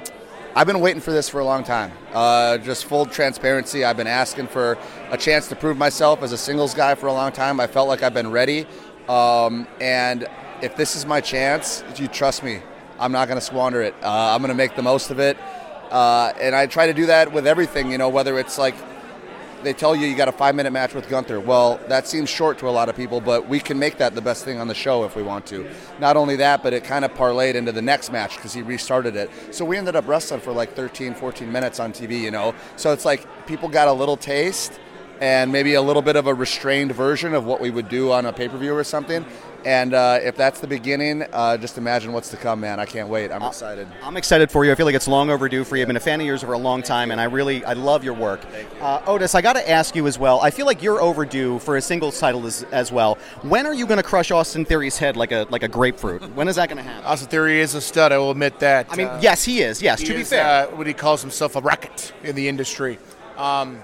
I've 0.55 0.65
been 0.65 0.79
waiting 0.79 0.99
for 0.99 1.11
this 1.11 1.29
for 1.29 1.39
a 1.39 1.45
long 1.45 1.63
time. 1.63 1.91
Uh, 2.11 2.57
just 2.57 2.85
full 2.85 3.05
transparency, 3.05 3.85
I've 3.85 3.97
been 3.97 4.07
asking 4.07 4.47
for 4.47 4.79
a 5.11 5.15
chance 5.15 5.47
to 5.49 5.55
prove 5.55 5.77
myself 5.77 6.23
as 6.23 6.31
a 6.31 6.37
singles 6.37 6.73
guy 6.73 6.95
for 6.95 7.05
a 7.05 7.13
long 7.13 7.31
time. 7.31 7.59
I 7.59 7.67
felt 7.67 7.87
like 7.87 8.01
I've 8.01 8.15
been 8.15 8.31
ready. 8.31 8.65
Um, 9.07 9.67
and 9.79 10.27
if 10.61 10.75
this 10.75 10.95
is 10.95 11.05
my 11.05 11.21
chance, 11.21 11.83
you 11.95 12.07
trust 12.07 12.43
me, 12.43 12.61
I'm 12.99 13.11
not 13.11 13.27
going 13.27 13.39
to 13.39 13.45
squander 13.45 13.81
it. 13.81 13.95
Uh, 14.03 14.33
I'm 14.35 14.41
going 14.41 14.49
to 14.49 14.55
make 14.55 14.75
the 14.75 14.83
most 14.83 15.09
of 15.09 15.19
it. 15.19 15.37
Uh, 15.89 16.33
and 16.39 16.53
I 16.53 16.67
try 16.67 16.87
to 16.87 16.93
do 16.93 17.07
that 17.07 17.31
with 17.31 17.47
everything, 17.47 17.91
you 17.91 17.97
know, 17.97 18.09
whether 18.09 18.37
it's 18.37 18.57
like 18.57 18.75
they 19.63 19.73
tell 19.73 19.95
you 19.95 20.07
you 20.07 20.15
got 20.15 20.27
a 20.27 20.33
five 20.33 20.55
minute 20.55 20.71
match 20.71 20.93
with 20.93 21.09
Gunther. 21.09 21.39
Well, 21.39 21.79
that 21.87 22.07
seems 22.07 22.29
short 22.29 22.59
to 22.59 22.69
a 22.69 22.71
lot 22.71 22.89
of 22.89 22.95
people, 22.95 23.19
but 23.21 23.47
we 23.47 23.59
can 23.59 23.79
make 23.79 23.97
that 23.97 24.15
the 24.15 24.21
best 24.21 24.45
thing 24.45 24.59
on 24.59 24.67
the 24.67 24.75
show 24.75 25.03
if 25.03 25.15
we 25.15 25.23
want 25.23 25.45
to. 25.47 25.69
Not 25.99 26.15
only 26.15 26.35
that, 26.37 26.63
but 26.63 26.73
it 26.73 26.83
kind 26.83 27.03
of 27.03 27.13
parlayed 27.13 27.55
into 27.55 27.71
the 27.71 27.81
next 27.81 28.11
match 28.11 28.35
because 28.35 28.53
he 28.53 28.61
restarted 28.61 29.15
it. 29.15 29.29
So 29.51 29.65
we 29.65 29.77
ended 29.77 29.95
up 29.95 30.07
wrestling 30.07 30.41
for 30.41 30.51
like 30.51 30.75
13, 30.75 31.13
14 31.13 31.51
minutes 31.51 31.79
on 31.79 31.91
TV, 31.91 32.19
you 32.21 32.31
know. 32.31 32.53
So 32.75 32.93
it's 32.93 33.05
like 33.05 33.25
people 33.47 33.69
got 33.69 33.87
a 33.87 33.93
little 33.93 34.17
taste 34.17 34.79
and 35.19 35.51
maybe 35.51 35.73
a 35.73 35.81
little 35.81 36.01
bit 36.01 36.15
of 36.15 36.27
a 36.27 36.33
restrained 36.33 36.93
version 36.93 37.33
of 37.33 37.45
what 37.45 37.59
we 37.59 37.69
would 37.69 37.89
do 37.89 38.11
on 38.11 38.25
a 38.25 38.33
pay 38.33 38.47
per 38.47 38.57
view 38.57 38.73
or 38.73 38.83
something. 38.83 39.25
And 39.65 39.93
uh, 39.93 40.19
if 40.21 40.37
that's 40.37 40.59
the 40.59 40.67
beginning, 40.67 41.23
uh, 41.33 41.57
just 41.57 41.77
imagine 41.77 42.13
what's 42.13 42.29
to 42.29 42.37
come, 42.37 42.61
man. 42.61 42.79
I 42.79 42.85
can't 42.85 43.09
wait. 43.09 43.31
I'm 43.31 43.43
excited. 43.43 43.87
I'm 44.03 44.15
excited 44.17 44.49
for 44.49 44.63
you. 44.63 44.71
I 44.71 44.75
feel 44.75 44.85
like 44.85 44.95
it's 44.95 45.07
long 45.07 45.29
overdue 45.29 45.63
for 45.63 45.75
you. 45.75 45.81
I've 45.81 45.87
been 45.87 45.97
a 45.97 45.99
fan 46.01 46.21
of 46.21 46.25
yours 46.27 46.41
for 46.41 46.53
a 46.53 46.57
long 46.57 46.81
time, 46.81 47.11
and 47.11 47.19
I 47.19 47.25
really 47.25 47.63
I 47.65 47.73
love 47.73 48.03
your 48.03 48.13
work. 48.13 48.41
You. 48.53 48.81
Uh, 48.81 49.03
Otis, 49.05 49.35
I 49.35 49.41
got 49.41 49.53
to 49.53 49.69
ask 49.69 49.95
you 49.95 50.07
as 50.07 50.17
well. 50.17 50.39
I 50.41 50.49
feel 50.49 50.65
like 50.65 50.81
you're 50.81 51.01
overdue 51.01 51.59
for 51.59 51.77
a 51.77 51.81
singles 51.81 52.19
title 52.19 52.45
as, 52.45 52.63
as 52.71 52.91
well. 52.91 53.15
When 53.41 53.65
are 53.65 53.73
you 53.73 53.85
going 53.85 53.97
to 53.97 54.03
crush 54.03 54.31
Austin 54.31 54.65
Theory's 54.65 54.97
head 54.97 55.17
like 55.17 55.31
a 55.31 55.45
like 55.49 55.63
a 55.63 55.67
grapefruit? 55.67 56.23
when 56.35 56.47
is 56.47 56.55
that 56.55 56.69
going 56.69 56.77
to 56.77 56.83
happen? 56.83 57.05
Austin 57.05 57.29
Theory 57.29 57.59
is 57.59 57.75
a 57.75 57.81
stud. 57.81 58.11
I 58.11 58.17
will 58.17 58.31
admit 58.31 58.59
that. 58.59 58.87
I 58.89 58.95
mean, 58.95 59.07
uh, 59.07 59.19
yes, 59.21 59.43
he 59.43 59.61
is. 59.61 59.81
Yes, 59.81 60.01
to 60.01 60.13
be 60.13 60.23
fair, 60.23 60.67
uh, 60.69 60.75
what 60.75 60.87
he 60.87 60.93
calls 60.93 61.21
himself 61.21 61.55
a 61.55 61.61
rocket 61.61 62.13
in 62.23 62.35
the 62.35 62.47
industry. 62.47 62.97
Um, 63.37 63.81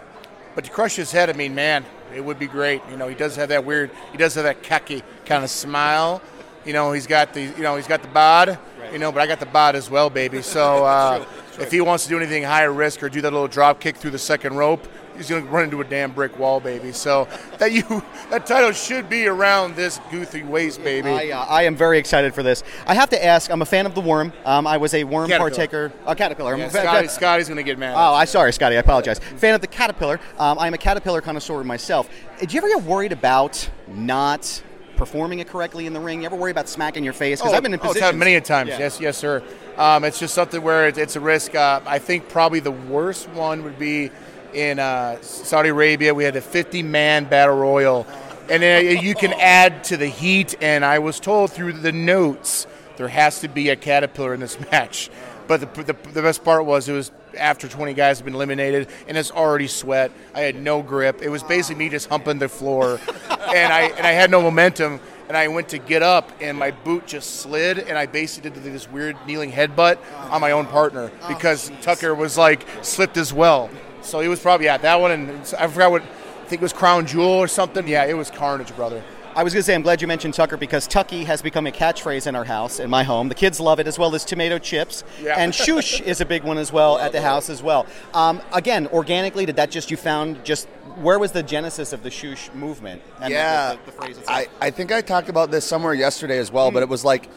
but 0.56 0.64
to 0.64 0.72
crush 0.72 0.96
his 0.96 1.12
head, 1.12 1.30
I 1.30 1.34
mean, 1.34 1.54
man, 1.54 1.86
it 2.16 2.24
would 2.24 2.40
be 2.40 2.48
great. 2.48 2.82
You 2.90 2.98
know, 2.98 3.08
he 3.08 3.16
does 3.16 3.36
have 3.36 3.50
that 3.50 3.66
weird, 3.66 3.92
he 4.12 4.18
does 4.18 4.34
have 4.36 4.46
that 4.46 4.64
cocky 4.64 5.04
kind 5.26 5.44
of 5.44 5.50
smile 5.50 6.22
You 6.66 6.74
know, 6.74 6.94
he's 6.94 7.06
got 7.06 7.34
the 7.34 7.42
you 7.42 7.62
know 7.62 7.76
he's 7.76 7.88
got 7.88 8.02
the 8.02 8.08
bod. 8.08 8.58
You 8.92 9.00
know, 9.00 9.12
but 9.12 9.22
I 9.22 9.28
got 9.28 9.40
the 9.40 9.46
bod 9.46 9.76
as 9.76 9.90
well, 9.90 10.10
baby. 10.10 10.42
So 10.42 10.86
uh, 10.86 11.26
if 11.60 11.72
he 11.72 11.82
wants 11.82 12.06
to 12.06 12.10
do 12.10 12.18
anything 12.18 12.44
higher 12.44 12.72
risk 12.72 13.04
or 13.04 13.10
do 13.10 13.22
that 13.22 13.32
little 13.32 13.48
drop 13.48 13.80
kick 13.80 13.98
through 13.98 14.12
the 14.12 14.20
second 14.20 14.56
rope, 14.56 14.88
he's 15.16 15.30
going 15.30 15.44
to 15.44 15.50
run 15.50 15.66
into 15.66 15.82
a 15.82 15.84
damn 15.84 16.12
brick 16.12 16.38
wall, 16.38 16.60
baby. 16.60 16.92
So 16.92 17.28
that 17.58 17.72
you 17.72 17.84
that 18.30 18.46
title 18.46 18.72
should 18.72 19.10
be 19.10 19.28
around 19.28 19.76
this 19.76 20.00
goofy 20.12 20.44
waist, 20.44 20.84
baby. 20.84 21.10
I, 21.10 21.30
uh, 21.30 21.46
I 21.46 21.64
am 21.64 21.76
very 21.76 21.98
excited 21.98 22.34
for 22.34 22.44
this. 22.44 22.64
I 22.86 22.94
have 22.94 23.10
to 23.10 23.24
ask. 23.24 23.52
I'm 23.52 23.62
a 23.62 23.66
fan 23.66 23.86
of 23.86 23.96
the 23.96 24.02
worm. 24.02 24.34
Um, 24.46 24.68
I 24.68 24.78
was 24.78 24.94
a 24.94 25.04
worm 25.04 25.30
Caterpillar. 25.30 25.50
partaker. 25.50 25.94
A 26.06 26.16
caterpillar. 26.16 26.54
I'm 26.54 26.60
yeah, 26.60 26.70
Scotty, 26.70 27.08
Scotty's 27.08 27.48
going 27.48 27.58
to 27.58 27.64
get 27.64 27.78
mad. 27.78 27.96
Oh, 27.96 28.14
I 28.14 28.26
sorry, 28.26 28.54
Scotty. 28.54 28.76
I 28.76 28.80
apologize. 28.80 29.20
Fan 29.20 29.56
of 29.56 29.62
the 29.62 29.68
caterpillar. 29.68 30.20
Um, 30.38 30.60
I'm 30.60 30.74
a 30.74 30.78
caterpillar 30.78 31.22
connoisseur 31.22 31.64
myself. 31.64 32.10
Did 32.40 32.54
you 32.54 32.58
ever 32.60 32.68
get 32.68 32.84
worried 32.84 33.12
about 33.12 33.70
not 33.88 34.62
performing 34.96 35.40
it 35.40 35.48
correctly 35.48 35.86
in 35.86 35.94
the 35.94 36.00
ring? 36.00 36.22
You 36.22 36.28
ever 36.28 36.36
worry 36.36 36.52
about 36.52 36.70
smacking 36.70 37.04
your 37.04 37.14
face? 37.14 37.40
Because 37.40 37.54
I've 37.54 37.64
been 37.64 37.74
in 37.74 37.80
oh, 37.80 37.84
positions. 37.84 38.04
happened 38.04 38.20
many 38.20 38.36
a 38.36 38.42
times. 38.42 38.70
Yeah. 38.70 38.80
Yes, 38.80 39.00
yes, 39.00 39.18
sir. 39.18 39.44
Um, 39.78 40.04
it's 40.04 40.20
just 40.20 40.34
something 40.34 40.62
where 40.62 40.88
it, 40.88 40.98
it's 40.98 41.16
a 41.16 41.20
risk. 41.20 41.56
Uh, 41.56 41.82
I 41.86 42.00
think 42.00 42.30
probably 42.30 42.60
the 42.60 42.72
worst 42.72 43.30
one 43.30 43.64
would 43.64 43.78
be 43.78 44.12
in 44.56 44.80
uh, 44.80 45.22
Saudi 45.22 45.70
Arabia. 45.70 46.14
We 46.14 46.24
had 46.24 46.36
a 46.36 46.42
50-man 46.42 47.26
battle 47.26 47.56
royal, 47.56 48.08
and 48.50 48.64
uh, 48.64 48.90
you 48.90 49.14
can 49.14 49.34
add 49.34 49.84
to 49.86 49.98
the 49.98 50.08
heat. 50.08 50.56
And 50.62 50.84
I 50.84 51.00
was 51.00 51.20
told 51.20 51.52
through 51.52 51.74
the 51.74 51.92
notes 51.92 52.66
there 52.98 53.10
has 53.10 53.42
to 53.42 53.48
be 53.48 53.70
a 53.70 53.76
caterpillar 53.76 54.34
in 54.34 54.40
this 54.40 54.60
match. 54.72 55.10
But 55.48 55.60
the, 55.62 55.84
the, 55.84 55.94
the 56.10 56.22
best 56.22 56.44
part 56.44 56.66
was 56.66 56.90
it 56.90 56.94
was 56.94 57.12
after 57.38 57.68
20 57.68 57.94
guys 57.94 58.18
had 58.18 58.26
been 58.26 58.34
eliminated, 58.34 58.88
and 59.08 59.18
it's 59.18 59.32
already 59.32 59.68
sweat. 59.68 60.12
I 60.34 60.42
had 60.42 60.56
no 60.56 60.82
grip. 60.82 61.22
It 61.22 61.30
was 61.30 61.44
basically 61.44 61.84
me 61.84 61.90
just 61.90 62.10
humping 62.10 62.40
the 62.40 62.50
floor, 62.50 63.00
and 63.30 63.74
I 63.74 63.82
and 63.96 64.08
I 64.08 64.12
had 64.12 64.32
no 64.32 64.42
momentum. 64.42 65.00
And 65.28 65.36
I 65.36 65.48
went 65.48 65.70
to 65.70 65.80
get 65.80 66.04
up, 66.04 66.32
and 66.40 66.56
my 66.56 66.70
boot 66.70 67.08
just 67.08 67.38
slid, 67.38 67.80
and 67.80 67.98
I 67.98 68.06
basically 68.06 68.52
did 68.52 68.62
this 68.62 68.88
weird 68.88 69.18
kneeling 69.26 69.52
headbutt 69.52 69.98
on 70.30 70.40
my 70.40 70.52
own 70.52 70.68
partner 70.68 71.10
because 71.28 71.72
Tucker 71.82 72.14
was 72.14 72.38
like 72.38 72.64
slipped 72.84 73.18
as 73.18 73.34
well. 73.34 73.72
So 74.06 74.20
it 74.20 74.28
was 74.28 74.40
probably 74.40 74.68
yeah 74.68 74.78
that 74.78 75.00
one, 75.00 75.12
and 75.12 75.32
I 75.58 75.68
forgot 75.68 75.92
what 75.92 76.02
I 76.02 76.48
think 76.48 76.62
it 76.62 76.64
was 76.64 76.74
Crown 76.74 77.08
Jewel 77.08 77.28
or 77.28 77.48
something. 77.48 77.88
Yeah, 77.88 78.06
it 78.06 78.16
was 78.16 78.30
carnage, 78.30 78.76
brother. 78.76 79.04
I 79.36 79.44
was 79.44 79.52
going 79.52 79.60
to 79.60 79.66
say, 79.66 79.76
I'm 79.76 79.82
glad 79.82 80.02
you 80.02 80.08
mentioned 80.08 80.34
Tucker 80.34 80.56
because 80.56 80.88
Tucky 80.88 81.26
has 81.26 81.42
become 81.42 81.68
a 81.68 81.72
catchphrase 81.72 82.26
in 82.26 82.38
our 82.38 82.46
house, 82.46 82.80
in 82.80 82.90
my 82.90 83.04
home. 83.04 83.28
The 83.28 83.36
kids 83.36 83.60
love 83.60 83.82
it 83.82 83.88
as 83.88 84.00
well 84.00 84.16
as 84.16 84.24
tomato 84.24 84.60
chips. 84.60 85.04
Yeah. 85.22 85.36
And 85.38 85.52
shoosh 85.52 86.00
is 86.06 86.22
a 86.22 86.26
big 86.26 86.44
one 86.44 86.58
as 86.58 86.72
well 86.72 86.98
at 86.98 87.12
the 87.12 87.22
house 87.22 87.50
as 87.50 87.62
well. 87.62 87.86
Um, 88.14 88.42
again, 88.54 88.88
organically, 88.88 89.46
did 89.46 89.58
that 89.58 89.72
just, 89.72 89.92
you 89.92 89.98
found 89.98 90.46
just, 90.46 90.68
where 91.02 91.20
was 91.20 91.34
the 91.34 91.44
genesis 91.44 91.92
of 91.92 92.02
the 92.02 92.10
shoosh 92.10 92.54
movement? 92.54 93.02
And 93.20 93.26
the- 93.26 93.36
yeah, 93.36 93.74
the, 93.74 93.86
the, 93.88 93.92
phrase 93.92 94.18
itself? 94.18 94.30
I, 94.30 94.48
I 94.68 94.72
think 94.72 94.94
I 94.94 95.02
talked 95.02 95.28
about 95.28 95.52
this 95.52 95.66
somewhere 95.66 95.94
yesterday 95.94 96.38
as 96.38 96.50
well, 96.50 96.72
but 96.72 96.82
it 96.82 96.88
was 96.88 97.04
like 97.04 97.28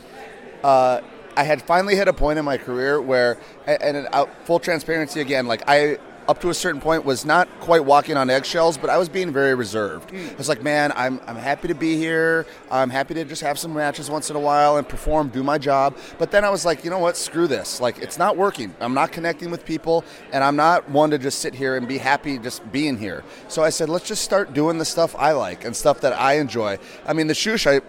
uh, 0.63 1.01
I 1.37 1.43
had 1.43 1.61
finally 1.63 1.97
hit 1.97 2.07
a 2.07 2.13
point 2.13 2.39
in 2.39 2.45
my 2.45 2.59
career 2.59 3.01
where, 3.01 3.39
and, 3.67 3.97
and 3.97 4.09
out, 4.13 4.31
full 4.45 4.61
transparency 4.61 5.21
again, 5.21 5.47
like 5.47 5.65
I 5.67 5.99
up 6.29 6.43
to 6.43 6.51
a 6.51 6.55
certain 6.55 6.81
point 6.81 7.07
was 7.07 7.25
not 7.25 7.49
quite 7.61 7.85
walking 7.85 8.17
on 8.19 8.29
eggshells, 8.29 8.77
but 8.77 8.91
I 8.91 8.99
was 8.99 9.09
being 9.09 9.33
very 9.33 9.55
reserved. 9.55 10.11
Hmm. 10.11 10.29
I 10.29 10.35
was 10.35 10.49
like, 10.49 10.63
man, 10.63 10.93
I'm, 10.95 11.21
I'm 11.27 11.37
happy 11.37 11.69
to 11.69 11.75
be 11.75 11.97
here. 11.97 12.47
I'm 12.71 12.91
happy 12.91 13.15
to 13.15 13.25
just 13.25 13.41
have 13.41 13.59
some 13.59 13.73
matches 13.73 14.11
once 14.11 14.29
in 14.29 14.37
a 14.37 14.41
while 14.41 14.77
and 14.77 14.87
perform, 14.87 15.31
do 15.31 15.43
my 15.43 15.57
job. 15.57 15.97
But 16.19 16.31
then 16.31 16.45
I 16.45 16.51
was 16.51 16.67
like, 16.67 16.85
you 16.85 16.91
know 16.91 16.99
what? 16.99 17.17
Screw 17.17 17.47
this. 17.47 17.81
Like, 17.81 17.99
it's 17.99 18.19
not 18.19 18.37
working. 18.37 18.75
I'm 18.79 18.93
not 18.93 19.11
connecting 19.11 19.51
with 19.51 19.65
people, 19.65 20.05
and 20.31 20.45
I'm 20.45 20.55
not 20.55 20.89
one 20.91 21.11
to 21.11 21.19
just 21.19 21.39
sit 21.39 21.55
here 21.55 21.77
and 21.77 21.89
be 21.89 21.97
happy 21.97 22.39
just 22.39 22.71
being 22.71 22.99
here. 22.99 23.25
So 23.49 23.65
I 23.65 23.71
said, 23.71 23.89
let's 23.89 24.07
just 24.07 24.23
start 24.23 24.53
doing 24.53 24.77
the 24.77 24.85
stuff 24.85 25.17
I 25.17 25.33
like 25.33 25.65
and 25.65 25.75
stuff 25.75 26.03
that 26.03 26.13
I 26.13 26.35
enjoy. 26.35 26.79
I 27.07 27.15
mean, 27.15 27.27
the 27.27 27.35
shoosh, 27.35 27.67
I 27.67 27.81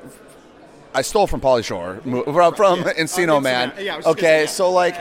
I 0.94 1.02
stole 1.04 1.28
from 1.28 1.40
Pauly 1.40 1.64
Shore 1.64 2.00
from, 2.04 2.56
from 2.56 2.84
Encino 2.98 3.42
Man. 3.42 3.72
Yeah, 3.80 3.94
I 3.94 3.98
was 3.98 4.06
just 4.06 4.18
okay, 4.18 4.46
so 4.48 4.72
like, 4.72 4.96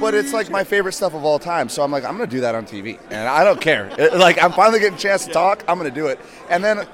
but 0.00 0.14
it's 0.14 0.32
like 0.32 0.50
my 0.50 0.64
favorite 0.64 0.92
stuff 0.92 1.14
of 1.14 1.24
all 1.24 1.38
time. 1.38 1.68
So 1.68 1.82
I'm 1.82 1.90
like, 1.90 2.04
I'm 2.04 2.12
gonna 2.12 2.26
do 2.26 2.40
that 2.40 2.54
on 2.54 2.64
TV, 2.64 2.98
and 3.10 3.28
I 3.28 3.44
don't 3.44 3.60
care. 3.60 3.90
Like, 4.14 4.42
I'm 4.42 4.52
finally 4.52 4.80
getting 4.80 4.96
a 4.96 5.00
chance 5.00 5.26
to 5.26 5.32
talk. 5.32 5.62
I'm 5.68 5.76
gonna 5.76 5.90
do 5.90 6.06
it, 6.06 6.18
and 6.48 6.64
then, 6.64 6.86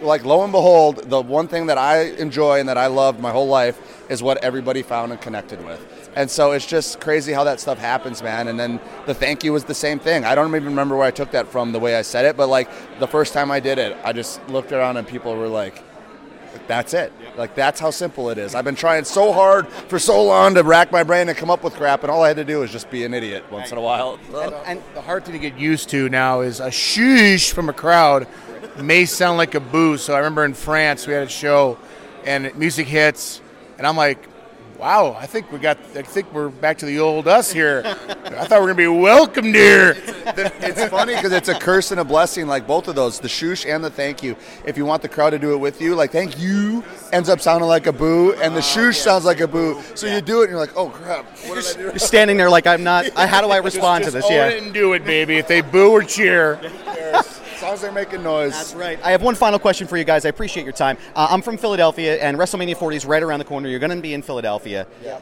like, 0.00 0.24
lo 0.24 0.42
and 0.42 0.52
behold, 0.52 1.08
the 1.08 1.20
one 1.20 1.46
thing 1.46 1.66
that 1.66 1.78
I 1.78 2.02
enjoy 2.02 2.58
and 2.58 2.68
that 2.68 2.78
I 2.78 2.88
loved 2.88 3.20
my 3.20 3.30
whole 3.30 3.48
life 3.48 3.80
is 4.10 4.22
what 4.22 4.42
everybody 4.42 4.82
found 4.82 5.12
and 5.12 5.20
connected 5.20 5.64
with. 5.64 6.10
And 6.16 6.28
so 6.28 6.52
it's 6.52 6.66
just 6.66 7.00
crazy 7.00 7.32
how 7.32 7.44
that 7.44 7.60
stuff 7.60 7.78
happens, 7.78 8.22
man. 8.22 8.48
And 8.48 8.58
then 8.58 8.80
the 9.06 9.14
thank 9.14 9.44
you 9.44 9.52
was 9.52 9.64
the 9.64 9.74
same 9.74 9.98
thing. 9.98 10.24
I 10.24 10.34
don't 10.34 10.48
even 10.48 10.64
remember 10.64 10.96
where 10.96 11.06
I 11.06 11.10
took 11.10 11.30
that 11.32 11.46
from, 11.46 11.72
the 11.72 11.78
way 11.78 11.94
I 11.94 12.02
said 12.02 12.24
it, 12.24 12.36
but 12.36 12.48
like 12.48 12.68
the 12.98 13.06
first 13.06 13.34
time 13.34 13.50
I 13.50 13.60
did 13.60 13.78
it, 13.78 13.96
I 14.02 14.12
just 14.12 14.44
looked 14.48 14.72
around 14.72 14.96
and 14.96 15.06
people 15.06 15.36
were 15.36 15.48
like, 15.48 15.82
that's 16.68 16.94
it. 16.94 17.12
Like 17.36 17.54
that's 17.54 17.80
how 17.80 17.90
simple 17.90 18.30
it 18.30 18.38
is. 18.38 18.54
I've 18.54 18.64
been 18.64 18.76
trying 18.76 19.04
so 19.04 19.32
hard 19.32 19.68
for 19.68 19.98
so 19.98 20.22
long 20.22 20.54
to 20.54 20.62
rack 20.62 20.92
my 20.92 21.02
brain 21.02 21.28
and 21.28 21.36
come 21.36 21.50
up 21.50 21.64
with 21.64 21.74
crap, 21.74 22.02
and 22.02 22.10
all 22.12 22.22
I 22.22 22.28
had 22.28 22.36
to 22.36 22.44
do 22.44 22.60
was 22.60 22.70
just 22.70 22.90
be 22.90 23.04
an 23.04 23.14
idiot 23.14 23.50
once 23.50 23.72
in 23.72 23.78
a 23.78 23.80
while. 23.80 24.18
And 24.66 24.82
the 24.94 25.00
hard 25.00 25.24
thing 25.24 25.32
to 25.32 25.40
get 25.40 25.58
used 25.58 25.88
to 25.90 26.08
now 26.08 26.42
is 26.42 26.60
a 26.60 26.68
sheesh 26.68 27.52
from 27.52 27.68
a 27.68 27.72
crowd 27.72 28.28
may 28.78 29.04
sound 29.04 29.38
like 29.38 29.54
a 29.54 29.60
boo. 29.60 29.96
So 29.96 30.14
I 30.14 30.18
remember 30.18 30.44
in 30.44 30.54
France 30.54 31.06
we 31.06 31.12
had 31.14 31.24
a 31.24 31.28
show 31.28 31.78
and 32.24 32.54
music 32.56 32.86
hits, 32.86 33.40
and 33.78 33.86
I'm 33.86 33.96
like, 33.96 34.28
wow, 34.78 35.16
I 35.18 35.26
think 35.26 35.50
we 35.50 35.58
got, 35.58 35.78
I 35.96 36.02
think 36.02 36.32
we're 36.32 36.50
back 36.50 36.78
to 36.78 36.86
the 36.86 37.00
old 37.00 37.26
us 37.26 37.50
here. 37.52 37.82
I 38.36 38.44
thought 38.46 38.60
we 38.60 38.66
were 38.66 38.74
gonna 38.74 38.74
be 38.74 38.86
welcomed 38.86 39.54
here. 39.54 39.94
it's 40.06 40.84
funny 40.86 41.14
because 41.14 41.32
it's 41.32 41.48
a 41.48 41.58
curse 41.58 41.90
and 41.90 42.00
a 42.00 42.04
blessing, 42.04 42.46
like 42.46 42.66
both 42.66 42.88
of 42.88 42.94
those, 42.94 43.18
the 43.20 43.28
shoosh 43.28 43.64
and 43.72 43.82
the 43.82 43.90
thank 43.90 44.22
you. 44.22 44.36
If 44.66 44.76
you 44.76 44.84
want 44.84 45.02
the 45.02 45.08
crowd 45.08 45.30
to 45.30 45.38
do 45.38 45.52
it 45.54 45.58
with 45.58 45.80
you, 45.80 45.94
like 45.94 46.10
thank 46.12 46.38
you 46.38 46.84
ends 47.12 47.28
up 47.28 47.40
sounding 47.40 47.68
like 47.68 47.86
a 47.86 47.92
boo, 47.92 48.34
and 48.34 48.54
the 48.54 48.60
shoosh 48.60 48.96
sounds 48.96 49.24
like 49.24 49.40
a 49.40 49.48
boo. 49.48 49.80
So 49.94 50.06
you 50.06 50.20
do 50.20 50.40
it, 50.40 50.44
and 50.44 50.50
you're 50.50 50.60
like, 50.60 50.76
oh 50.76 50.88
crap, 50.90 51.24
what 51.46 51.54
did 51.56 51.66
I 51.66 51.72
do? 51.76 51.82
You're 51.84 51.98
standing 51.98 52.36
there 52.36 52.50
like 52.50 52.66
I'm 52.66 52.82
not. 52.84 53.06
I, 53.16 53.26
how 53.26 53.40
do 53.40 53.48
I 53.48 53.58
respond 53.58 54.04
to 54.04 54.10
Just 54.10 54.16
this? 54.16 54.24
own 54.26 54.32
Yeah. 54.32 54.48
it 54.48 54.62
and 54.62 54.74
do 54.74 54.92
it, 54.92 55.04
baby. 55.04 55.38
If 55.38 55.48
they 55.48 55.60
boo 55.60 55.90
or 55.90 56.02
cheer, 56.02 56.60
As 57.58 57.62
long 57.62 57.72
as 57.72 57.80
they're 57.80 57.90
making 57.90 58.22
noise. 58.22 58.52
That's 58.52 58.74
right. 58.74 59.00
I 59.02 59.10
have 59.10 59.20
one 59.22 59.34
final 59.34 59.58
question 59.58 59.88
for 59.88 59.96
you 59.96 60.04
guys. 60.04 60.24
I 60.24 60.28
appreciate 60.28 60.62
your 60.62 60.72
time. 60.72 60.96
Uh, 61.16 61.26
I'm 61.28 61.42
from 61.42 61.56
Philadelphia, 61.58 62.16
and 62.22 62.36
WrestleMania 62.36 62.76
40 62.76 62.96
is 62.98 63.04
right 63.04 63.20
around 63.20 63.40
the 63.40 63.44
corner. 63.44 63.68
You're 63.68 63.80
going 63.80 63.90
to 63.90 64.00
be 64.00 64.14
in 64.14 64.22
Philadelphia. 64.22 64.86
Yeah. 65.02 65.18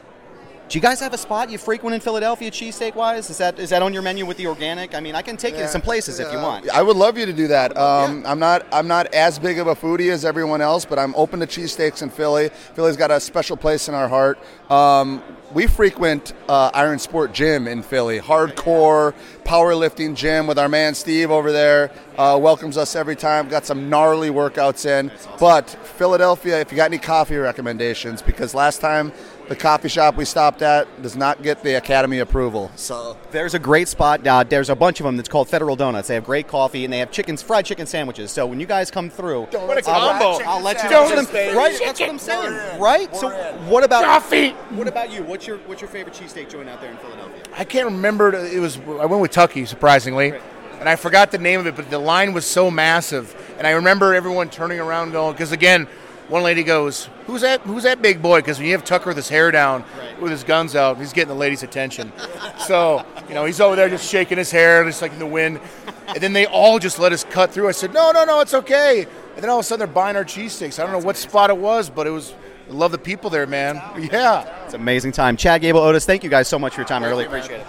Do 0.69 0.77
you 0.77 0.81
guys 0.81 0.99
have 0.99 1.13
a 1.13 1.17
spot 1.17 1.49
you 1.49 1.57
frequent 1.57 1.95
in 1.95 2.01
Philadelphia, 2.01 2.51
cheesesteak 2.51 2.93
wise? 2.93 3.29
Is 3.29 3.37
that 3.37 3.57
is 3.57 3.69
that 3.69 3.81
on 3.81 3.93
your 3.93 4.01
menu 4.01 4.25
with 4.25 4.35
the 4.35 4.47
organic? 4.47 4.95
I 4.95 4.99
mean, 4.99 5.15
I 5.15 5.21
can 5.21 5.37
take 5.37 5.53
you 5.53 5.61
to 5.61 5.67
some 5.69 5.81
places 5.81 6.19
if 6.19 6.29
you 6.29 6.39
want. 6.39 6.69
I 6.69 6.81
would 6.81 6.97
love 6.97 7.17
you 7.17 7.25
to 7.25 7.31
do 7.31 7.47
that. 7.47 7.77
Um, 7.77 8.25
I'm 8.25 8.39
not 8.39 8.65
I'm 8.73 8.87
not 8.87 9.07
as 9.13 9.39
big 9.39 9.59
of 9.59 9.67
a 9.67 9.75
foodie 9.75 10.11
as 10.11 10.25
everyone 10.25 10.59
else, 10.59 10.83
but 10.83 10.99
I'm 10.99 11.15
open 11.15 11.39
to 11.39 11.47
cheesesteaks 11.47 12.01
in 12.01 12.09
Philly. 12.09 12.49
Philly's 12.49 12.97
got 12.97 13.11
a 13.11 13.19
special 13.21 13.55
place 13.55 13.87
in 13.87 13.95
our 13.95 14.09
heart. 14.09 14.39
Um, 14.69 15.23
we 15.53 15.67
frequent 15.67 16.33
uh, 16.49 16.69
Iron 16.73 16.99
Sport 16.99 17.31
Gym 17.31 17.69
in 17.69 17.81
Philly, 17.81 18.19
hardcore 18.19 19.13
powerlifting 19.45 20.13
gym 20.13 20.45
with 20.45 20.59
our 20.59 20.67
man 20.67 20.93
Steve 20.93 21.31
over 21.31 21.53
there. 21.53 21.89
Uh, 22.17 22.37
welcomes 22.41 22.75
us 22.77 22.97
every 22.97 23.15
time. 23.15 23.47
Got 23.47 23.65
some 23.65 23.89
gnarly 23.89 24.29
workouts 24.29 24.85
in. 24.85 25.09
But 25.39 25.69
Philadelphia, 25.69 26.59
if 26.59 26.71
you 26.71 26.75
got 26.75 26.91
any 26.91 26.97
coffee 26.97 27.37
recommendations, 27.37 28.21
because 28.21 28.53
last 28.53 28.81
time 28.81 29.13
the 29.49 29.55
coffee 29.55 29.87
shop 29.89 30.15
we 30.17 30.25
stopped 30.25 30.61
at 30.61 31.01
does 31.01 31.15
not 31.15 31.41
get 31.41 31.63
the 31.63 31.75
Academy 31.75 32.19
approval. 32.19 32.71
So 32.75 33.17
There's 33.31 33.53
a 33.53 33.59
great 33.59 33.87
spot. 33.87 34.25
Uh, 34.25 34.43
there's 34.43 34.69
a 34.69 34.75
bunch 34.75 34.99
of 34.99 35.05
them 35.05 35.15
that's 35.17 35.29
called 35.29 35.47
Federal 35.49 35.75
Donuts. 35.75 36.07
They 36.07 36.15
have 36.15 36.25
great 36.25 36.47
coffee 36.47 36.83
and 36.83 36.93
they 36.93 36.99
have 36.99 37.11
chickens, 37.11 37.41
fried 37.41 37.65
chicken 37.65 37.85
sandwiches. 37.85 38.31
So 38.31 38.45
when 38.45 38.59
you 38.59 38.65
guys 38.65 38.91
come 38.91 39.09
through, 39.09 39.43
What 39.45 39.77
a 39.77 39.89
I'll, 39.89 40.09
combo. 40.19 40.43
I'll 40.49 40.61
let 40.61 40.83
you 40.83 40.89
know. 40.89 41.25
baby. 41.31 41.55
Right? 41.55 41.79
That's 41.83 41.99
what 41.99 42.09
I'm 42.09 42.19
saying. 42.19 42.79
Right? 42.79 43.15
So 43.15 43.29
what 43.69 43.83
about 43.83 44.03
coffee. 44.03 44.49
What 44.75 44.87
about 44.87 45.11
you? 45.11 45.23
What's 45.23 45.47
your 45.47 45.57
what's 45.59 45.81
your 45.81 45.89
favorite 45.89 46.15
cheesesteak 46.15 46.49
joint 46.49 46.69
out 46.69 46.81
there 46.81 46.91
in 46.91 46.97
Philadelphia? 46.97 47.41
I 47.55 47.63
can't 47.63 47.85
remember. 47.85 48.33
It 48.33 48.59
was 48.59 48.77
I 48.77 49.05
went 49.05 49.21
with 49.21 49.31
Tucky 49.31 49.65
surprisingly, 49.65 50.33
and 50.79 50.87
I 50.89 50.95
forgot 50.95 51.31
the 51.31 51.37
name 51.37 51.59
of 51.59 51.67
it. 51.67 51.75
But 51.75 51.89
the 51.89 51.99
line 51.99 52.33
was 52.33 52.45
so 52.45 52.69
massive, 52.69 53.35
and 53.57 53.65
I 53.65 53.71
remember 53.71 54.13
everyone 54.13 54.49
turning 54.49 54.79
around 54.79 55.11
going 55.11 55.33
because 55.33 55.51
again, 55.51 55.87
one 56.29 56.43
lady 56.43 56.63
goes, 56.63 57.09
"Who's 57.25 57.41
that? 57.41 57.61
Who's 57.61 57.83
that 57.83 58.01
big 58.01 58.21
boy?" 58.21 58.39
Because 58.39 58.57
when 58.57 58.67
you 58.67 58.73
have 58.73 58.83
Tucker 58.83 59.09
with 59.09 59.17
his 59.17 59.29
hair 59.29 59.51
down, 59.51 59.83
with 60.19 60.31
his 60.31 60.43
guns 60.43 60.75
out, 60.75 60.97
he's 60.97 61.13
getting 61.13 61.29
the 61.29 61.35
ladies' 61.39 61.63
attention. 61.63 62.11
so 62.59 63.05
you 63.27 63.33
know 63.33 63.45
he's 63.45 63.61
over 63.61 63.75
there 63.75 63.89
just 63.89 64.09
shaking 64.09 64.37
his 64.37 64.51
hair, 64.51 64.83
just 64.83 65.01
like 65.01 65.13
in 65.13 65.19
the 65.19 65.25
wind. 65.25 65.59
And 66.07 66.17
then 66.17 66.33
they 66.33 66.45
all 66.45 66.79
just 66.79 66.99
let 66.99 67.11
us 67.13 67.23
cut 67.23 67.51
through. 67.51 67.67
I 67.67 67.71
said, 67.71 67.93
"No, 67.93 68.11
no, 68.11 68.23
no, 68.25 68.39
it's 68.41 68.53
okay." 68.53 69.07
And 69.35 69.43
then 69.43 69.49
all 69.49 69.59
of 69.59 69.65
a 69.65 69.67
sudden 69.67 69.79
they're 69.85 69.93
buying 69.93 70.15
our 70.15 70.25
cheesesteaks. 70.25 70.79
I 70.79 70.83
don't 70.83 70.91
know 70.91 71.05
what 71.05 71.15
spot 71.17 71.49
it 71.49 71.57
was, 71.57 71.89
but 71.89 72.07
it 72.07 72.11
was. 72.11 72.33
I 72.69 72.73
love 72.73 72.91
the 72.91 72.97
people 72.97 73.29
there, 73.29 73.47
man. 73.47 73.81
Yeah. 73.97 74.43
It's 74.65 74.73
an 74.73 74.81
amazing 74.81 75.13
time. 75.13 75.37
Chad 75.37 75.61
Gable, 75.61 75.79
Otis, 75.79 76.05
thank 76.05 76.23
you 76.23 76.29
guys 76.29 76.49
so 76.49 76.59
much 76.59 76.73
for 76.73 76.81
your 76.81 76.87
time. 76.87 77.01
I 77.01 77.07
really 77.07 77.25
appreciate 77.25 77.61
it. 77.61 77.67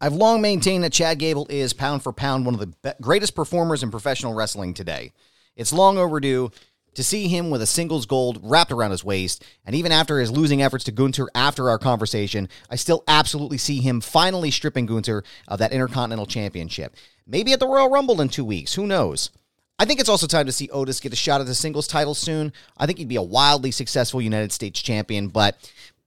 I've 0.00 0.14
long 0.14 0.40
maintained 0.40 0.84
that 0.84 0.92
Chad 0.92 1.18
Gable 1.18 1.46
is 1.50 1.72
pound 1.72 2.02
for 2.02 2.12
pound 2.12 2.46
one 2.46 2.54
of 2.54 2.60
the 2.60 2.68
be- 2.68 2.92
greatest 3.02 3.34
performers 3.34 3.82
in 3.82 3.90
professional 3.90 4.32
wrestling 4.32 4.72
today. 4.72 5.12
It's 5.60 5.74
long 5.74 5.98
overdue 5.98 6.50
to 6.94 7.04
see 7.04 7.28
him 7.28 7.50
with 7.50 7.60
a 7.60 7.66
singles 7.66 8.06
gold 8.06 8.40
wrapped 8.42 8.72
around 8.72 8.92
his 8.92 9.04
waist, 9.04 9.44
and 9.66 9.76
even 9.76 9.92
after 9.92 10.18
his 10.18 10.30
losing 10.30 10.62
efforts 10.62 10.84
to 10.84 10.90
Gunther 10.90 11.28
after 11.34 11.68
our 11.68 11.78
conversation, 11.78 12.48
I 12.70 12.76
still 12.76 13.04
absolutely 13.06 13.58
see 13.58 13.80
him 13.80 14.00
finally 14.00 14.50
stripping 14.50 14.86
Gunther 14.86 15.22
of 15.46 15.58
that 15.58 15.72
Intercontinental 15.72 16.24
Championship. 16.24 16.96
Maybe 17.26 17.52
at 17.52 17.60
the 17.60 17.68
Royal 17.68 17.90
Rumble 17.90 18.22
in 18.22 18.30
two 18.30 18.44
weeks, 18.44 18.72
who 18.72 18.86
knows? 18.86 19.30
I 19.78 19.84
think 19.84 20.00
it's 20.00 20.08
also 20.08 20.26
time 20.26 20.46
to 20.46 20.52
see 20.52 20.70
Otis 20.70 20.98
get 20.98 21.12
a 21.12 21.16
shot 21.16 21.42
at 21.42 21.46
the 21.46 21.54
singles 21.54 21.86
title 21.86 22.14
soon. 22.14 22.54
I 22.78 22.86
think 22.86 22.98
he'd 22.98 23.08
be 23.08 23.16
a 23.16 23.22
wildly 23.22 23.70
successful 23.70 24.22
United 24.22 24.52
States 24.52 24.80
champion, 24.80 25.28
but 25.28 25.58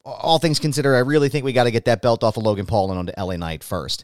all 0.03 0.39
things 0.39 0.57
considered, 0.57 0.95
I 0.95 1.00
really 1.00 1.29
think 1.29 1.45
we 1.45 1.53
got 1.53 1.65
to 1.65 1.72
get 1.72 1.86
that 1.86 2.01
belt 2.01 2.24
off 2.24 2.38
of 2.38 2.43
Logan 2.43 2.65
Paul 2.65 2.89
and 2.89 3.00
onto 3.00 3.13
LA 3.22 3.38
Knight 3.38 3.63
first. 3.63 4.03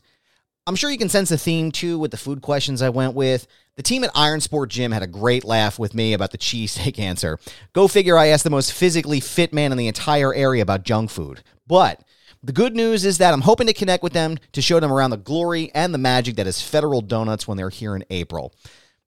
I'm 0.69 0.75
sure 0.75 0.91
you 0.91 0.99
can 0.99 1.09
sense 1.09 1.29
the 1.29 1.37
theme 1.39 1.71
too 1.71 1.97
with 1.97 2.11
the 2.11 2.17
food 2.17 2.43
questions 2.43 2.83
I 2.83 2.89
went 2.89 3.15
with. 3.15 3.47
The 3.75 3.81
team 3.81 4.03
at 4.03 4.11
Iron 4.13 4.39
Sport 4.39 4.69
Gym 4.69 4.91
had 4.91 5.01
a 5.01 5.07
great 5.07 5.43
laugh 5.43 5.79
with 5.79 5.95
me 5.95 6.13
about 6.13 6.29
the 6.29 6.37
cheesesteak 6.37 6.99
answer. 6.99 7.39
Go 7.73 7.87
figure, 7.87 8.19
I 8.19 8.27
asked 8.27 8.43
the 8.43 8.51
most 8.51 8.71
physically 8.71 9.19
fit 9.19 9.51
man 9.51 9.71
in 9.71 9.79
the 9.79 9.87
entire 9.87 10.31
area 10.31 10.61
about 10.61 10.83
junk 10.83 11.09
food. 11.09 11.41
But 11.65 12.03
the 12.43 12.51
good 12.51 12.75
news 12.75 13.03
is 13.03 13.17
that 13.17 13.33
I'm 13.33 13.41
hoping 13.41 13.65
to 13.65 13.73
connect 13.73 14.03
with 14.03 14.13
them 14.13 14.37
to 14.51 14.61
show 14.61 14.79
them 14.79 14.93
around 14.93 15.09
the 15.09 15.17
glory 15.17 15.71
and 15.73 15.91
the 15.91 15.97
magic 15.97 16.35
that 16.35 16.45
is 16.45 16.61
Federal 16.61 17.01
Donuts 17.01 17.47
when 17.47 17.57
they're 17.57 17.71
here 17.71 17.95
in 17.95 18.05
April. 18.11 18.53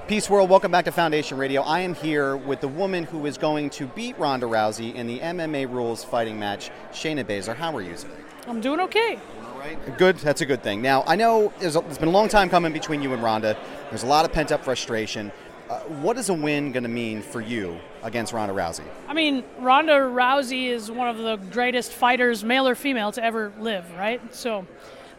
Peace 0.06 0.30
World, 0.30 0.50
welcome 0.50 0.70
back 0.70 0.84
to 0.84 0.92
Foundation 0.92 1.38
Radio. 1.38 1.62
I 1.62 1.80
am 1.80 1.96
here 1.96 2.36
with 2.36 2.60
the 2.60 2.68
woman 2.68 3.06
who 3.06 3.26
is 3.26 3.38
going 3.38 3.70
to 3.70 3.88
beat 3.88 4.20
Ronda 4.20 4.46
Rousey 4.46 4.94
in 4.94 5.08
the 5.08 5.20
MMA 5.20 5.72
Rules 5.72 6.04
fighting 6.04 6.38
match, 6.38 6.72
Shayna 6.92 7.24
Baszler. 7.24 7.56
How 7.56 7.74
are 7.74 7.82
you 7.82 7.96
today? 7.96 8.14
I'm 8.46 8.60
doing 8.60 8.82
okay. 8.82 9.18
All 9.46 9.58
right. 9.58 9.98
Good, 9.98 10.18
that's 10.18 10.42
a 10.42 10.46
good 10.46 10.62
thing. 10.62 10.82
Now, 10.82 11.06
I 11.08 11.16
know 11.16 11.54
there's, 11.60 11.78
a, 11.78 11.80
it's 11.86 11.98
been 11.98 12.10
a 12.10 12.12
long 12.12 12.28
time 12.28 12.50
coming 12.50 12.74
between 12.74 13.02
you 13.02 13.14
and 13.14 13.24
Ronda. 13.24 13.56
There's 13.92 14.04
a 14.04 14.08
lot 14.08 14.26
of 14.26 14.34
pent 14.34 14.52
up 14.52 14.66
frustration. 14.66 15.32
Uh, 15.70 15.80
what 15.80 16.18
is 16.18 16.28
a 16.28 16.34
win 16.34 16.74
going 16.74 16.84
to 16.84 16.90
mean 16.90 17.22
for 17.22 17.40
you 17.40 17.80
against 18.04 18.34
Ronda 18.34 18.54
Rousey? 18.54 18.84
I 19.08 19.14
mean, 19.14 19.46
Ronda 19.58 19.94
Rousey 19.94 20.68
is 20.68 20.92
one 20.92 21.08
of 21.08 21.18
the 21.18 21.38
greatest 21.50 21.94
fighters, 21.94 22.44
male 22.44 22.68
or 22.68 22.76
female, 22.76 23.14
to 23.14 23.24
ever 23.24 23.54
live, 23.58 23.90
right? 23.96 24.36
So 24.36 24.68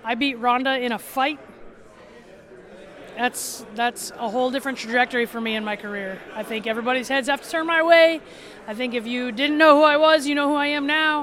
I 0.05 0.15
beat 0.15 0.35
Ronda 0.35 0.79
in 0.79 0.93
a 0.93 0.99
fight 0.99 1.41
that's 3.17 3.65
that's 3.75 4.11
a 4.13 4.29
whole 4.29 4.51
different 4.51 4.79
trajectory 4.79 5.27
for 5.27 5.41
me 5.41 5.57
in 5.57 5.65
my 5.65 5.77
career. 5.77 6.21
I 6.35 6.43
think 6.43 6.67
everybody's 6.67 7.09
heads 7.09 7.29
have 7.29 7.43
to 7.43 7.51
turn 7.51 7.67
my 7.67 7.83
way. 7.83 8.21
I 8.67 8.75
think 8.75 8.95
if 8.95 9.07
you 9.07 9.33
didn't 9.33 9.59
know 9.59 9.77
who 9.77 9.85
I 9.85 9.97
was, 9.97 10.27
you 10.27 10.35
know 10.35 10.49
who 10.49 10.55
I 10.55 10.69
am 10.69 10.87
now. 10.87 11.23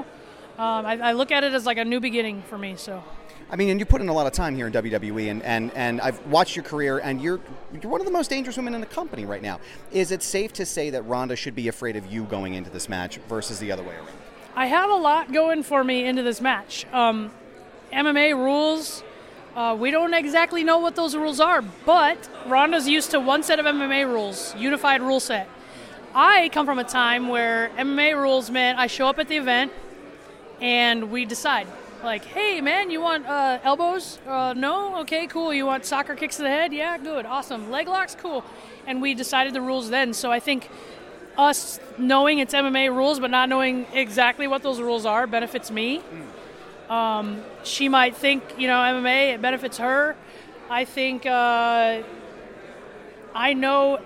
Um, 0.58 0.86
I, 0.86 0.98
I, 0.98 1.12
look 1.12 1.32
at 1.32 1.44
it 1.44 1.54
as 1.54 1.64
like 1.64 1.78
a 1.78 1.84
new 1.84 1.98
beginning 1.98 2.42
for 2.42 2.58
me. 2.58 2.76
So. 2.76 3.02
I 3.50 3.56
mean, 3.56 3.70
and 3.70 3.80
you 3.80 3.86
put 3.86 4.00
in 4.00 4.08
a 4.08 4.12
lot 4.12 4.26
of 4.26 4.32
time 4.32 4.54
here 4.54 4.66
in 4.66 4.72
WWE, 4.72 5.30
and, 5.30 5.42
and, 5.42 5.72
and 5.74 6.00
I've 6.00 6.24
watched 6.26 6.56
your 6.56 6.64
career, 6.64 6.98
and 6.98 7.20
you're 7.20 7.40
you're 7.72 7.90
one 7.90 8.00
of 8.00 8.06
the 8.06 8.12
most 8.12 8.30
dangerous 8.30 8.56
women 8.56 8.74
in 8.74 8.80
the 8.80 8.86
company 8.86 9.24
right 9.24 9.42
now. 9.42 9.60
Is 9.90 10.10
it 10.10 10.22
safe 10.22 10.52
to 10.54 10.66
say 10.66 10.90
that 10.90 11.02
Ronda 11.02 11.36
should 11.36 11.54
be 11.54 11.68
afraid 11.68 11.96
of 11.96 12.06
you 12.06 12.24
going 12.24 12.54
into 12.54 12.70
this 12.70 12.88
match 12.88 13.18
versus 13.28 13.58
the 13.58 13.72
other 13.72 13.82
way 13.82 13.94
around? 13.94 14.08
I 14.54 14.66
have 14.66 14.90
a 14.90 14.94
lot 14.94 15.32
going 15.32 15.62
for 15.62 15.82
me 15.82 16.04
into 16.04 16.22
this 16.22 16.40
match. 16.40 16.86
Um, 16.92 17.30
MMA 17.92 18.36
rules 18.36 19.02
uh, 19.54 19.76
we 19.78 19.90
don't 19.90 20.14
exactly 20.14 20.64
know 20.64 20.78
what 20.78 20.96
those 20.96 21.14
rules 21.14 21.40
are, 21.40 21.62
but 21.84 22.28
Ronda's 22.46 22.88
used 22.88 23.10
to 23.10 23.20
one 23.20 23.42
set 23.42 23.58
of 23.58 23.66
MMA 23.66 24.06
rules, 24.06 24.54
unified 24.56 25.02
rule 25.02 25.20
set. 25.20 25.48
I 26.14 26.48
come 26.50 26.66
from 26.66 26.78
a 26.78 26.84
time 26.84 27.28
where 27.28 27.70
MMA 27.76 28.20
rules 28.20 28.50
meant 28.50 28.78
I 28.78 28.86
show 28.86 29.08
up 29.08 29.18
at 29.18 29.28
the 29.28 29.36
event 29.36 29.72
and 30.60 31.10
we 31.10 31.24
decide, 31.24 31.66
like, 32.02 32.24
hey 32.24 32.60
man, 32.60 32.90
you 32.90 33.00
want 33.00 33.26
uh, 33.26 33.58
elbows? 33.62 34.18
Uh, 34.26 34.54
no? 34.56 35.00
Okay, 35.00 35.26
cool. 35.26 35.52
You 35.52 35.66
want 35.66 35.84
soccer 35.84 36.14
kicks 36.14 36.36
to 36.36 36.42
the 36.42 36.48
head? 36.48 36.72
Yeah, 36.72 36.98
good, 36.98 37.26
awesome. 37.26 37.70
Leg 37.70 37.88
locks? 37.88 38.14
Cool. 38.14 38.44
And 38.86 39.00
we 39.02 39.14
decided 39.14 39.52
the 39.52 39.60
rules 39.60 39.90
then. 39.90 40.12
So 40.12 40.30
I 40.30 40.40
think 40.40 40.68
us 41.36 41.80
knowing 41.98 42.38
it's 42.38 42.52
MMA 42.52 42.94
rules 42.94 43.18
but 43.18 43.30
not 43.30 43.48
knowing 43.48 43.86
exactly 43.92 44.46
what 44.46 44.62
those 44.62 44.80
rules 44.80 45.06
are 45.06 45.26
benefits 45.26 45.70
me. 45.70 45.98
Mm. 45.98 46.26
Um, 46.92 47.42
she 47.62 47.88
might 47.88 48.14
think, 48.14 48.42
you 48.58 48.68
know, 48.68 48.76
MMA, 48.76 49.32
it 49.32 49.40
benefits 49.40 49.78
her. 49.78 50.14
I 50.68 50.84
think 50.84 51.24
uh, 51.24 52.02
I 53.34 53.54
know, 53.54 53.98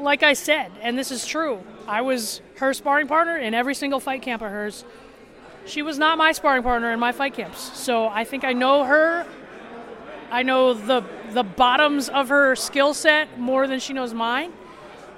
like 0.00 0.22
I 0.22 0.32
said, 0.32 0.72
and 0.80 0.98
this 0.98 1.10
is 1.10 1.26
true, 1.26 1.62
I 1.86 2.00
was 2.00 2.40
her 2.56 2.72
sparring 2.72 3.06
partner 3.06 3.36
in 3.36 3.52
every 3.52 3.74
single 3.74 4.00
fight 4.00 4.22
camp 4.22 4.40
of 4.40 4.50
hers. 4.50 4.86
She 5.66 5.82
was 5.82 5.98
not 5.98 6.16
my 6.16 6.32
sparring 6.32 6.62
partner 6.62 6.90
in 6.90 6.98
my 6.98 7.12
fight 7.12 7.34
camps. 7.34 7.78
So 7.78 8.06
I 8.06 8.24
think 8.24 8.44
I 8.44 8.54
know 8.54 8.84
her. 8.84 9.26
I 10.30 10.42
know 10.42 10.72
the 10.72 11.04
the 11.32 11.42
bottoms 11.42 12.08
of 12.08 12.30
her 12.30 12.56
skill 12.56 12.94
set 12.94 13.38
more 13.38 13.66
than 13.66 13.78
she 13.78 13.92
knows 13.92 14.14
mine. 14.14 14.52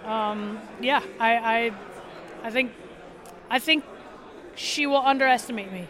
Um, 0.05 0.59
yeah, 0.81 1.00
I, 1.20 1.37
I 1.37 1.72
I 2.42 2.50
think 2.50 2.72
I 3.48 3.61
think 3.61 3.85
she 4.57 4.88
will 4.88 5.05
underestimate 5.07 5.70
me. 5.70 5.87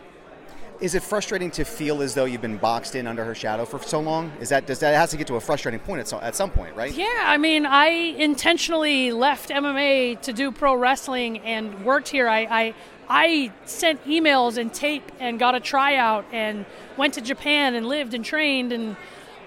Is 0.85 0.95
it 0.95 1.03
frustrating 1.03 1.51
to 1.53 1.65
feel 1.65 2.03
as 2.03 2.13
though 2.13 2.27
you've 2.27 2.43
been 2.43 2.59
boxed 2.59 2.95
in 2.95 3.07
under 3.07 3.25
her 3.25 3.35
shadow 3.35 3.65
for 3.65 3.79
so 3.79 4.01
long? 4.01 4.31
Is 4.39 4.51
that 4.51 4.67
does 4.67 4.81
that 4.81 4.95
has 4.95 5.11
to 5.13 5.17
get 5.17 5.27
to 5.29 5.37
a 5.37 5.41
frustrating 5.41 5.81
point 5.81 6.01
at, 6.01 6.09
so, 6.09 6.21
at 6.21 6.35
some 6.35 6.51
point, 6.51 6.77
right? 6.77 6.93
Yeah, 6.93 7.07
I 7.25 7.39
mean, 7.39 7.65
I 7.65 7.87
intentionally 7.87 9.11
left 9.11 9.49
MMA 9.49 10.21
to 10.21 10.35
do 10.35 10.53
pro 10.53 10.75
wrestling 10.75 11.39
and 11.39 11.87
worked 11.87 12.09
here. 12.09 12.29
I, 12.29 12.41
I 12.51 12.75
I 13.09 13.53
sent 13.65 14.05
emails 14.05 14.59
and 14.59 14.75
tape 14.75 15.11
and 15.21 15.39
got 15.39 15.55
a 15.55 15.61
tryout 15.61 16.27
and 16.33 16.67
went 16.99 17.15
to 17.15 17.23
Japan 17.23 17.75
and 17.75 17.87
lived 17.87 18.13
and 18.13 18.23
trained 18.23 18.71
and 18.71 18.95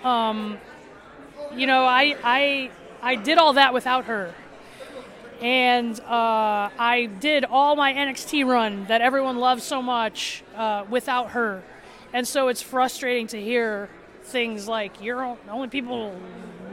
um, 0.04 0.58
you 1.56 1.68
know 1.68 1.86
I 1.86 2.16
I 2.24 2.72
I 3.04 3.14
did 3.14 3.38
all 3.38 3.54
that 3.54 3.76
without 3.76 4.06
her 4.06 4.34
and 5.42 6.00
uh, 6.02 6.70
I 6.80 7.10
did 7.20 7.46
all 7.46 7.76
my 7.76 7.94
NXT 7.94 8.46
run 8.46 8.86
that 8.86 9.02
everyone 9.02 9.38
loves 9.38 9.64
so 9.64 9.82
much 9.82 10.44
uh, 10.56 10.86
without 10.90 11.32
her, 11.32 11.64
and 12.14 12.28
so 12.28 12.48
it's 12.48 12.62
frustrating 12.62 13.28
to 13.28 13.42
hear 13.42 13.90
things 14.24 14.68
like 14.68 15.02
you're 15.02 15.38
only 15.50 15.68
people 15.70 16.14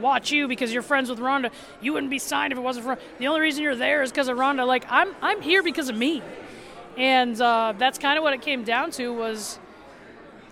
watch 0.01 0.31
you 0.31 0.47
because 0.47 0.73
you're 0.73 0.81
friends 0.81 1.09
with 1.09 1.19
Ronda. 1.19 1.51
You 1.81 1.93
wouldn't 1.93 2.09
be 2.09 2.19
signed 2.19 2.51
if 2.51 2.59
it 2.59 2.61
wasn't 2.61 2.85
for 2.85 2.97
the 3.17 3.27
only 3.27 3.41
reason 3.41 3.63
you're 3.63 3.75
there 3.75 4.03
is 4.03 4.11
because 4.11 4.27
of 4.27 4.37
Ronda. 4.37 4.65
Like 4.65 4.85
I'm 4.89 5.15
I'm 5.21 5.41
here 5.41 5.63
because 5.63 5.89
of 5.89 5.95
me, 5.95 6.21
and 6.97 7.39
uh, 7.39 7.73
that's 7.77 7.97
kind 7.97 8.17
of 8.17 8.23
what 8.23 8.33
it 8.33 8.41
came 8.41 8.63
down 8.63 8.91
to 8.91 9.13
was 9.13 9.59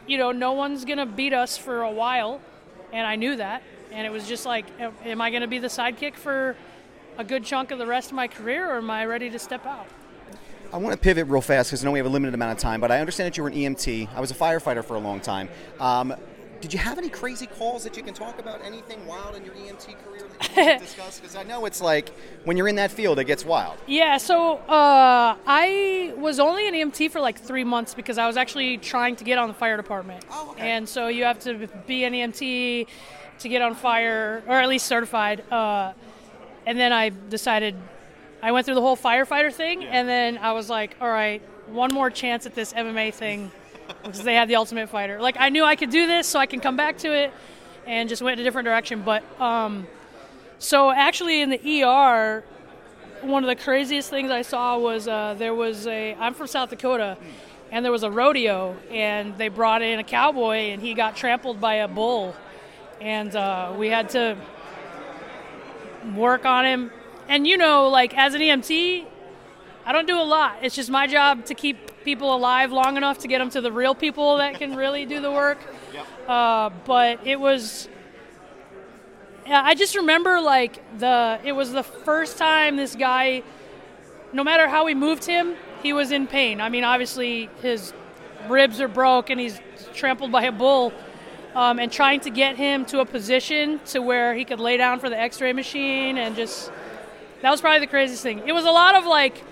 you 0.05 0.17
know, 0.17 0.31
no 0.31 0.53
one's 0.53 0.85
gonna 0.85 1.05
beat 1.05 1.33
us 1.33 1.57
for 1.57 1.81
a 1.81 1.91
while, 1.91 2.41
and 2.91 3.07
I 3.07 3.15
knew 3.15 3.35
that. 3.37 3.63
And 3.91 4.05
it 4.07 4.11
was 4.11 4.27
just 4.27 4.45
like, 4.45 4.65
am 4.79 5.21
I 5.21 5.29
gonna 5.29 5.47
be 5.47 5.59
the 5.59 5.67
sidekick 5.67 6.15
for 6.15 6.55
a 7.17 7.23
good 7.23 7.43
chunk 7.43 7.71
of 7.71 7.79
the 7.79 7.87
rest 7.87 8.09
of 8.09 8.15
my 8.15 8.27
career, 8.27 8.69
or 8.69 8.77
am 8.77 8.89
I 8.89 9.05
ready 9.05 9.29
to 9.29 9.39
step 9.39 9.65
out? 9.65 9.87
I 10.71 10.77
want 10.77 10.93
to 10.93 10.99
pivot 10.99 11.27
real 11.27 11.41
fast 11.41 11.69
because 11.69 11.83
I 11.83 11.85
know 11.85 11.91
we 11.91 11.99
have 11.99 12.07
a 12.07 12.09
limited 12.09 12.33
amount 12.33 12.53
of 12.53 12.57
time, 12.57 12.81
but 12.81 12.91
I 12.91 12.99
understand 12.99 13.27
that 13.27 13.37
you 13.37 13.43
were 13.43 13.49
an 13.49 13.55
EMT. 13.55 14.09
I 14.15 14.19
was 14.19 14.31
a 14.31 14.35
firefighter 14.35 14.83
for 14.83 14.95
a 14.95 14.99
long 14.99 15.19
time. 15.19 15.49
Um, 15.79 16.15
did 16.61 16.71
you 16.71 16.79
have 16.79 16.97
any 16.97 17.09
crazy 17.09 17.45
calls 17.45 17.83
that 17.83 17.97
you 17.97 18.03
can 18.03 18.13
talk 18.13 18.39
about? 18.39 18.63
Anything 18.63 19.05
wild 19.05 19.35
in 19.35 19.43
your 19.43 19.53
EMT 19.53 20.01
career 20.03 20.21
that 20.39 20.57
you 20.57 20.73
to 20.73 20.79
discuss? 20.85 21.19
Because 21.19 21.35
I 21.35 21.43
know 21.43 21.65
it's 21.65 21.81
like 21.81 22.09
when 22.45 22.55
you're 22.55 22.69
in 22.69 22.77
that 22.77 22.89
field, 22.89 23.19
it 23.19 23.25
gets 23.25 23.45
wild. 23.45 23.77
Yeah, 23.85 24.17
so 24.17 24.59
uh, 24.59 25.35
I 25.45 26.13
was 26.15 26.39
only 26.39 26.67
an 26.67 26.73
EMT 26.73 27.11
for 27.11 27.19
like 27.19 27.37
three 27.37 27.65
months 27.65 27.93
because 27.93 28.17
I 28.17 28.25
was 28.27 28.37
actually 28.37 28.77
trying 28.77 29.17
to 29.17 29.25
get 29.25 29.37
on 29.37 29.49
the 29.49 29.53
fire 29.53 29.75
department. 29.75 30.25
Oh, 30.31 30.51
okay. 30.51 30.71
And 30.71 30.87
so 30.87 31.09
you 31.09 31.25
have 31.25 31.37
to 31.39 31.67
be 31.85 32.05
an 32.05 32.13
EMT 32.13 32.87
to 33.39 33.49
get 33.49 33.61
on 33.61 33.75
fire, 33.75 34.41
or 34.47 34.55
at 34.55 34.69
least 34.69 34.85
certified. 34.85 35.43
Uh, 35.51 35.91
and 36.65 36.79
then 36.79 36.93
I 36.93 37.09
decided, 37.09 37.75
I 38.41 38.51
went 38.51 38.65
through 38.65 38.75
the 38.75 38.81
whole 38.81 38.97
firefighter 38.97 39.53
thing, 39.53 39.83
and 39.83 40.07
then 40.07 40.37
I 40.37 40.53
was 40.53 40.69
like, 40.69 40.95
all 41.01 41.09
right, 41.09 41.41
one 41.67 41.93
more 41.93 42.09
chance 42.09 42.45
at 42.45 42.55
this 42.55 42.73
MMA 42.73 43.13
thing 43.13 43.51
because 44.03 44.23
they 44.23 44.35
had 44.35 44.47
the 44.47 44.55
Ultimate 44.55 44.89
Fighter. 44.89 45.21
Like 45.21 45.35
I 45.39 45.49
knew 45.49 45.63
I 45.63 45.75
could 45.75 45.89
do 45.89 46.07
this, 46.07 46.27
so 46.27 46.39
I 46.39 46.45
can 46.45 46.59
come 46.59 46.75
back 46.75 46.97
to 46.99 47.13
it, 47.13 47.33
and 47.85 48.09
just 48.09 48.21
went 48.21 48.39
in 48.39 48.45
a 48.45 48.47
different 48.47 48.65
direction. 48.65 49.01
But 49.01 49.23
um, 49.41 49.87
so 50.59 50.91
actually 50.91 51.41
in 51.41 51.49
the 51.49 51.83
ER, 51.83 52.43
one 53.21 53.43
of 53.43 53.47
the 53.47 53.55
craziest 53.55 54.09
things 54.09 54.31
I 54.31 54.41
saw 54.41 54.77
was 54.77 55.07
uh, 55.07 55.35
there 55.37 55.53
was 55.53 55.87
a. 55.87 56.15
I'm 56.15 56.33
from 56.33 56.47
South 56.47 56.69
Dakota, 56.69 57.17
and 57.71 57.83
there 57.83 57.91
was 57.91 58.03
a 58.03 58.11
rodeo, 58.11 58.75
and 58.89 59.37
they 59.37 59.47
brought 59.47 59.81
in 59.81 59.99
a 59.99 60.03
cowboy, 60.03 60.71
and 60.71 60.81
he 60.81 60.93
got 60.93 61.15
trampled 61.15 61.59
by 61.59 61.75
a 61.75 61.87
bull, 61.87 62.35
and 63.01 63.35
uh, 63.35 63.73
we 63.77 63.87
had 63.87 64.09
to 64.09 64.37
work 66.15 66.45
on 66.45 66.65
him. 66.65 66.91
And 67.27 67.47
you 67.47 67.57
know, 67.57 67.87
like 67.89 68.15
as 68.17 68.33
an 68.33 68.41
EMT, 68.41 69.05
I 69.85 69.91
don't 69.91 70.07
do 70.07 70.19
a 70.19 70.23
lot. 70.23 70.57
It's 70.61 70.75
just 70.75 70.89
my 70.89 71.07
job 71.07 71.45
to 71.45 71.53
keep 71.53 72.03
people 72.03 72.35
alive 72.35 72.71
long 72.71 72.97
enough 72.97 73.19
to 73.19 73.27
get 73.27 73.39
them 73.39 73.49
to 73.51 73.61
the 73.61 73.71
real 73.71 73.95
people 73.95 74.37
that 74.37 74.55
can 74.55 74.75
really 74.75 75.05
do 75.05 75.21
the 75.21 75.31
work. 75.31 75.59
Uh, 76.27 76.69
but 76.85 77.25
it 77.25 77.39
was, 77.39 77.89
I 79.45 79.75
just 79.75 79.95
remember 79.95 80.39
like 80.39 80.81
the. 80.99 81.39
It 81.43 81.51
was 81.51 81.71
the 81.71 81.83
first 81.83 82.37
time 82.37 82.77
this 82.77 82.95
guy, 82.95 83.43
no 84.31 84.43
matter 84.43 84.67
how 84.67 84.85
we 84.85 84.95
moved 84.95 85.25
him, 85.25 85.55
he 85.81 85.91
was 85.91 86.11
in 86.11 86.27
pain. 86.27 86.61
I 86.61 86.69
mean, 86.69 86.83
obviously 86.85 87.49
his 87.61 87.93
ribs 88.47 88.79
are 88.79 88.87
broke 88.87 89.29
and 89.29 89.39
he's 89.39 89.59
trampled 89.93 90.31
by 90.31 90.43
a 90.43 90.51
bull. 90.51 90.93
Um, 91.55 91.77
and 91.77 91.91
trying 91.91 92.19
to 92.21 92.31
get 92.31 92.55
him 92.57 92.83
to 92.85 92.99
a 92.99 93.05
position 93.05 93.79
to 93.87 94.01
where 94.01 94.33
he 94.33 94.43
could 94.43 94.59
lay 94.59 94.75
down 94.77 94.99
for 94.99 95.09
the 95.09 95.19
X-ray 95.19 95.53
machine 95.53 96.17
and 96.17 96.35
just 96.35 96.71
that 97.43 97.51
was 97.51 97.61
probably 97.61 97.79
the 97.79 97.87
craziest 97.87 98.23
thing. 98.23 98.41
It 98.47 98.53
was 98.53 98.65
a 98.65 98.71
lot 98.71 98.95
of 98.95 99.05
like, 99.05 99.43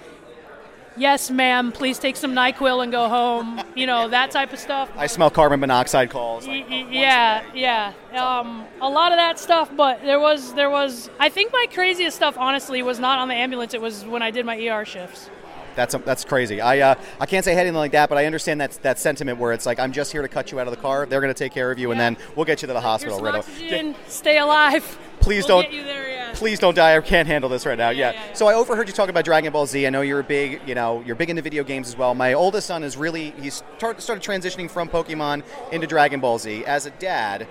yes, 0.98 1.30
ma'am, 1.30 1.72
please 1.72 2.00
take 2.00 2.16
some 2.16 2.34
Nyquil 2.34 2.82
and 2.82 2.92
go 2.92 3.08
home. 3.10 3.62
You 3.76 3.86
know 3.86 4.08
that 4.08 4.32
type 4.32 4.54
of 4.54 4.60
stuff. 4.60 4.90
I 4.96 5.08
smell 5.08 5.30
carbon 5.30 5.60
monoxide 5.60 6.10
calls. 6.10 6.48
Y- 6.48 6.88
yeah, 6.90 7.44
yeah. 7.54 7.94
Um, 8.14 8.66
a 8.82 8.90
lot 8.90 9.12
of 9.12 9.18
that 9.18 9.38
stuff, 9.40 9.70
but 9.76 10.02
there 10.04 10.20
was 10.20 10.54
there 10.54 10.70
was. 10.70 11.10
I 11.20 11.30
think 11.30 11.52
my 11.54 11.68
craziest 11.72 12.16
stuff, 12.16 12.36
honestly, 12.38 12.82
was 12.82 13.00
not 13.00 13.20
on 13.20 13.28
the 13.28 13.36
ambulance. 13.36 13.74
It 13.74 13.82
was 13.82 14.06
when 14.06 14.22
I 14.22 14.32
did 14.32 14.46
my 14.46 14.58
ER 14.68 14.86
shifts. 14.86 15.30
That's 15.76 15.96
that's 16.06 16.26
crazy. 16.26 16.60
I 16.62 16.80
uh, 16.80 16.96
I 17.20 17.26
can't 17.26 17.46
say 17.46 17.54
anything 17.56 17.74
like 17.76 17.92
that, 17.94 18.10
but 18.10 18.18
I 18.18 18.26
understand 18.26 18.60
that 18.62 18.72
that 18.84 19.00
sentiment 19.00 19.38
where 19.40 19.54
it's 19.54 19.66
like 19.66 19.80
I'm 19.80 19.92
just 19.92 20.12
here 20.12 20.22
to 20.22 20.28
cut 20.28 20.52
you 20.52 20.60
out 20.60 20.68
of 20.68 20.72
the 20.76 20.82
car. 20.82 21.06
They're 21.06 21.22
going 21.22 21.34
to 21.34 21.38
take 21.38 21.54
care 21.54 21.72
of 21.72 21.80
you, 21.80 21.92
and 21.92 22.00
then 22.00 22.18
we'll 22.36 22.46
get 22.46 22.62
you 22.62 22.68
to 22.68 22.74
the 22.74 22.80
Here's 22.82 22.84
hospital. 22.84 23.16
some 23.18 23.26
right 23.26 23.36
away. 23.36 23.40
oxygen. 23.40 23.96
Stay 24.08 24.38
alive. 24.38 25.00
Please 25.22 25.48
We'll 25.48 25.62
don't- 25.62 25.72
Get 25.72 25.80
you 25.80 25.84
there, 25.84 26.10
yeah. 26.10 26.32
Please 26.34 26.58
don't 26.58 26.74
die. 26.74 26.96
I 26.98 27.02
can't 27.02 27.28
handle 27.28 27.48
this 27.50 27.66
right 27.66 27.78
now. 27.78 27.92
Yeah. 27.92 28.12
Yeah, 28.12 28.12
yeah, 28.20 28.28
yeah. 28.30 28.34
So 28.34 28.48
I 28.48 28.56
overheard 28.56 28.88
you 28.88 28.94
talking 28.94 29.12
about 29.12 29.24
Dragon 29.26 29.54
Ball 29.54 29.68
Z. 29.68 29.86
I 29.86 29.90
know 29.92 30.02
you're 30.02 30.22
a 30.22 30.24
big, 30.24 30.62
you 30.68 30.74
know, 30.74 31.04
you're 31.06 31.16
big 31.16 31.30
into 31.30 31.44
video 31.44 31.64
games 31.64 31.88
as 31.88 31.96
well. 31.96 32.16
My 32.16 32.34
oldest 32.34 32.66
son 32.68 32.84
is 32.84 32.98
really 32.98 33.30
he's 33.40 33.56
start, 33.78 34.02
started 34.02 34.24
transitioning 34.24 34.68
from 34.70 34.90
Pokemon 34.90 35.44
into 35.72 35.86
Dragon 35.86 36.20
Ball 36.20 36.40
Z. 36.40 36.66
As 36.66 36.88
a 36.88 36.90
dad, 36.92 37.48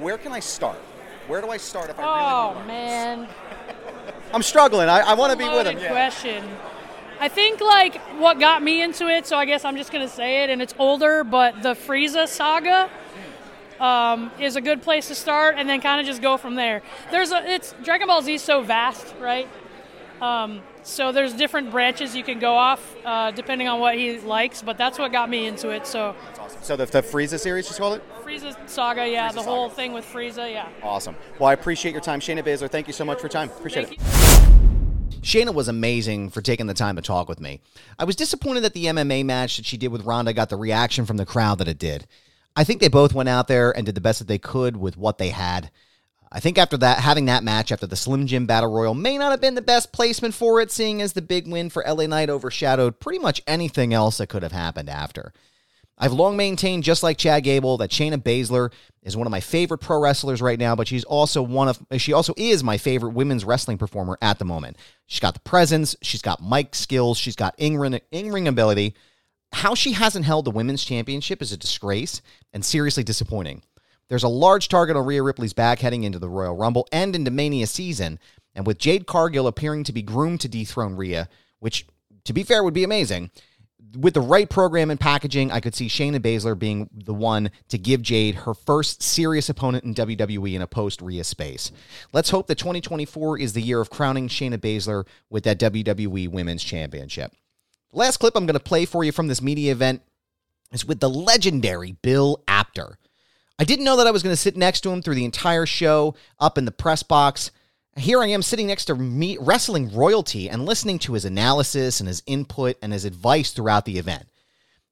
where 0.00 0.18
can 0.18 0.32
I 0.32 0.40
start? 0.40 0.78
Where 1.28 1.40
do 1.40 1.50
I 1.50 1.56
start 1.58 1.88
if 1.90 1.98
I 1.98 2.02
really 2.02 2.14
Oh 2.14 2.46
want 2.46 2.54
to 2.54 2.58
learn? 2.60 2.66
man. 2.66 3.28
I'm 4.34 4.42
struggling. 4.42 4.88
I, 4.88 5.00
I 5.00 5.14
want 5.14 5.30
to 5.32 5.38
be 5.38 5.48
with 5.48 5.66
him. 5.68 5.78
Yeah. 5.78 5.90
Question. 5.90 6.44
I 7.20 7.28
think 7.28 7.60
like 7.60 7.96
what 8.18 8.38
got 8.38 8.62
me 8.62 8.80
into 8.82 9.08
it, 9.08 9.26
so 9.26 9.36
I 9.36 9.44
guess 9.44 9.64
I'm 9.64 9.76
just 9.76 9.92
gonna 9.92 10.08
say 10.08 10.44
it, 10.44 10.50
and 10.50 10.62
it's 10.62 10.74
older, 10.78 11.24
but 11.24 11.62
the 11.62 11.74
Frieza 11.74 12.28
saga 12.28 12.88
um, 13.80 14.30
is 14.38 14.56
a 14.56 14.60
good 14.60 14.82
place 14.82 15.08
to 15.08 15.14
start, 15.14 15.56
and 15.58 15.68
then 15.68 15.80
kind 15.80 16.00
of 16.00 16.06
just 16.06 16.22
go 16.22 16.36
from 16.36 16.54
there. 16.54 16.82
There's 17.10 17.32
a 17.32 17.42
it's 17.52 17.74
Dragon 17.82 18.06
Ball 18.06 18.22
Z 18.22 18.34
is 18.34 18.42
so 18.42 18.62
vast, 18.62 19.14
right? 19.20 19.48
Um, 20.22 20.62
so 20.82 21.12
there's 21.12 21.32
different 21.32 21.70
branches 21.70 22.16
you 22.16 22.24
can 22.24 22.38
go 22.40 22.54
off 22.54 22.96
uh, 23.04 23.30
depending 23.30 23.68
on 23.68 23.78
what 23.78 23.96
he 23.96 24.18
likes, 24.18 24.62
but 24.62 24.76
that's 24.78 24.98
what 24.98 25.12
got 25.12 25.28
me 25.30 25.46
into 25.46 25.68
it. 25.70 25.86
So 25.86 26.16
So 26.60 26.76
the, 26.76 26.86
the 26.86 27.02
Frieza 27.02 27.38
series, 27.38 27.70
you 27.70 27.76
call 27.76 27.94
it? 27.94 28.02
Frieza 28.24 28.56
saga, 28.68 29.08
yeah, 29.08 29.28
Frieza 29.30 29.34
the 29.34 29.42
whole 29.42 29.68
saga. 29.68 29.76
thing 29.76 29.92
with 29.92 30.04
Frieza, 30.04 30.50
yeah. 30.50 30.68
Awesome. 30.82 31.14
Well, 31.38 31.48
I 31.48 31.52
appreciate 31.52 31.92
your 31.92 32.00
time, 32.00 32.18
Shayna 32.20 32.42
Baszler. 32.42 32.70
Thank 32.70 32.86
you 32.88 32.92
so 32.92 33.04
much 33.04 33.18
for 33.18 33.24
your 33.24 33.30
time. 33.30 33.48
Appreciate 33.48 33.88
Thank 33.88 34.00
it. 34.00 34.42
you. 34.42 34.47
Shayna 35.22 35.52
was 35.52 35.68
amazing 35.68 36.30
for 36.30 36.40
taking 36.40 36.66
the 36.66 36.74
time 36.74 36.96
to 36.96 37.02
talk 37.02 37.28
with 37.28 37.40
me. 37.40 37.60
I 37.98 38.04
was 38.04 38.16
disappointed 38.16 38.60
that 38.60 38.74
the 38.74 38.86
MMA 38.86 39.24
match 39.24 39.56
that 39.56 39.66
she 39.66 39.76
did 39.76 39.92
with 39.92 40.04
Ronda 40.04 40.32
got 40.32 40.48
the 40.48 40.56
reaction 40.56 41.06
from 41.06 41.16
the 41.16 41.26
crowd 41.26 41.58
that 41.58 41.68
it 41.68 41.78
did. 41.78 42.06
I 42.56 42.64
think 42.64 42.80
they 42.80 42.88
both 42.88 43.14
went 43.14 43.28
out 43.28 43.48
there 43.48 43.70
and 43.76 43.86
did 43.86 43.94
the 43.94 44.00
best 44.00 44.18
that 44.18 44.28
they 44.28 44.38
could 44.38 44.76
with 44.76 44.96
what 44.96 45.18
they 45.18 45.30
had. 45.30 45.70
I 46.30 46.40
think 46.40 46.58
after 46.58 46.76
that, 46.78 46.98
having 46.98 47.24
that 47.26 47.44
match 47.44 47.72
after 47.72 47.86
the 47.86 47.96
Slim 47.96 48.26
Jim 48.26 48.46
Battle 48.46 48.70
Royal 48.70 48.94
may 48.94 49.16
not 49.16 49.30
have 49.30 49.40
been 49.40 49.54
the 49.54 49.62
best 49.62 49.92
placement 49.92 50.34
for 50.34 50.60
it, 50.60 50.70
seeing 50.70 51.00
as 51.00 51.14
the 51.14 51.22
big 51.22 51.48
win 51.48 51.70
for 51.70 51.84
LA 51.86 52.06
Knight 52.06 52.28
overshadowed 52.28 53.00
pretty 53.00 53.18
much 53.18 53.42
anything 53.46 53.94
else 53.94 54.18
that 54.18 54.28
could 54.28 54.42
have 54.42 54.52
happened 54.52 54.90
after. 54.90 55.32
I've 55.98 56.12
long 56.12 56.36
maintained, 56.36 56.84
just 56.84 57.02
like 57.02 57.18
Chad 57.18 57.42
Gable, 57.42 57.76
that 57.78 57.90
Shayna 57.90 58.22
Baszler 58.22 58.72
is 59.02 59.16
one 59.16 59.26
of 59.26 59.30
my 59.32 59.40
favorite 59.40 59.78
pro 59.78 60.00
wrestlers 60.00 60.40
right 60.40 60.58
now, 60.58 60.76
but 60.76 60.86
she's 60.86 61.04
also 61.04 61.42
one 61.42 61.68
of 61.68 61.78
she 61.96 62.12
also 62.12 62.34
is 62.36 62.62
my 62.62 62.78
favorite 62.78 63.14
women's 63.14 63.44
wrestling 63.44 63.78
performer 63.78 64.16
at 64.22 64.38
the 64.38 64.44
moment. 64.44 64.76
She's 65.06 65.20
got 65.20 65.34
the 65.34 65.40
presence, 65.40 65.96
she's 66.00 66.22
got 66.22 66.42
mic 66.42 66.74
skills, 66.74 67.18
she's 67.18 67.36
got 67.36 67.54
in-ring, 67.58 68.00
in-ring 68.12 68.46
ability. 68.46 68.94
How 69.52 69.74
she 69.74 69.92
hasn't 69.92 70.26
held 70.26 70.44
the 70.44 70.50
women's 70.50 70.84
championship 70.84 71.42
is 71.42 71.52
a 71.52 71.56
disgrace 71.56 72.22
and 72.52 72.64
seriously 72.64 73.02
disappointing. 73.02 73.62
There's 74.08 74.22
a 74.22 74.28
large 74.28 74.68
target 74.68 74.96
on 74.96 75.04
Rhea 75.04 75.22
Ripley's 75.22 75.52
back 75.52 75.80
heading 75.80 76.04
into 76.04 76.18
the 76.18 76.28
Royal 76.28 76.56
Rumble 76.56 76.86
and 76.92 77.16
into 77.16 77.30
Mania 77.30 77.66
season, 77.66 78.18
and 78.54 78.66
with 78.66 78.78
Jade 78.78 79.06
Cargill 79.06 79.46
appearing 79.46 79.84
to 79.84 79.92
be 79.92 80.02
groomed 80.02 80.40
to 80.42 80.48
dethrone 80.48 80.94
Rhea, 80.94 81.28
which, 81.58 81.86
to 82.24 82.32
be 82.32 82.42
fair, 82.42 82.62
would 82.62 82.74
be 82.74 82.84
amazing, 82.84 83.30
with 83.96 84.14
the 84.14 84.20
right 84.20 84.48
program 84.48 84.90
and 84.90 84.98
packaging, 84.98 85.50
I 85.50 85.60
could 85.60 85.74
see 85.74 85.88
Shayna 85.88 86.18
Baszler 86.18 86.58
being 86.58 86.90
the 86.92 87.14
one 87.14 87.50
to 87.68 87.78
give 87.78 88.02
Jade 88.02 88.34
her 88.34 88.54
first 88.54 89.02
serious 89.02 89.48
opponent 89.48 89.84
in 89.84 89.94
WWE 89.94 90.54
in 90.54 90.62
a 90.62 90.66
post 90.66 91.00
Rhea 91.00 91.24
space. 91.24 91.72
Let's 92.12 92.30
hope 92.30 92.46
that 92.48 92.58
2024 92.58 93.38
is 93.38 93.52
the 93.52 93.62
year 93.62 93.80
of 93.80 93.90
crowning 93.90 94.28
Shayna 94.28 94.58
Baszler 94.58 95.06
with 95.30 95.44
that 95.44 95.58
WWE 95.58 96.28
Women's 96.28 96.64
Championship. 96.64 97.32
Last 97.92 98.18
clip 98.18 98.36
I'm 98.36 98.46
going 98.46 98.54
to 98.54 98.60
play 98.60 98.84
for 98.84 99.04
you 99.04 99.12
from 99.12 99.28
this 99.28 99.40
media 99.40 99.72
event 99.72 100.02
is 100.72 100.84
with 100.84 101.00
the 101.00 101.10
legendary 101.10 101.92
Bill 102.02 102.42
Apter. 102.46 102.98
I 103.58 103.64
didn't 103.64 103.84
know 103.84 103.96
that 103.96 104.06
I 104.06 104.12
was 104.12 104.22
going 104.22 104.32
to 104.32 104.40
sit 104.40 104.56
next 104.56 104.82
to 104.82 104.90
him 104.90 105.02
through 105.02 105.16
the 105.16 105.24
entire 105.24 105.66
show 105.66 106.14
up 106.38 106.58
in 106.58 106.64
the 106.64 106.70
press 106.70 107.02
box. 107.02 107.50
Here 107.98 108.22
I 108.22 108.28
am 108.28 108.42
sitting 108.42 108.68
next 108.68 108.84
to 108.86 108.94
me, 108.94 109.36
wrestling 109.40 109.92
royalty 109.92 110.48
and 110.48 110.64
listening 110.64 111.00
to 111.00 111.14
his 111.14 111.24
analysis 111.24 111.98
and 111.98 112.06
his 112.06 112.22
input 112.26 112.76
and 112.80 112.92
his 112.92 113.04
advice 113.04 113.50
throughout 113.50 113.84
the 113.86 113.98
event. 113.98 114.24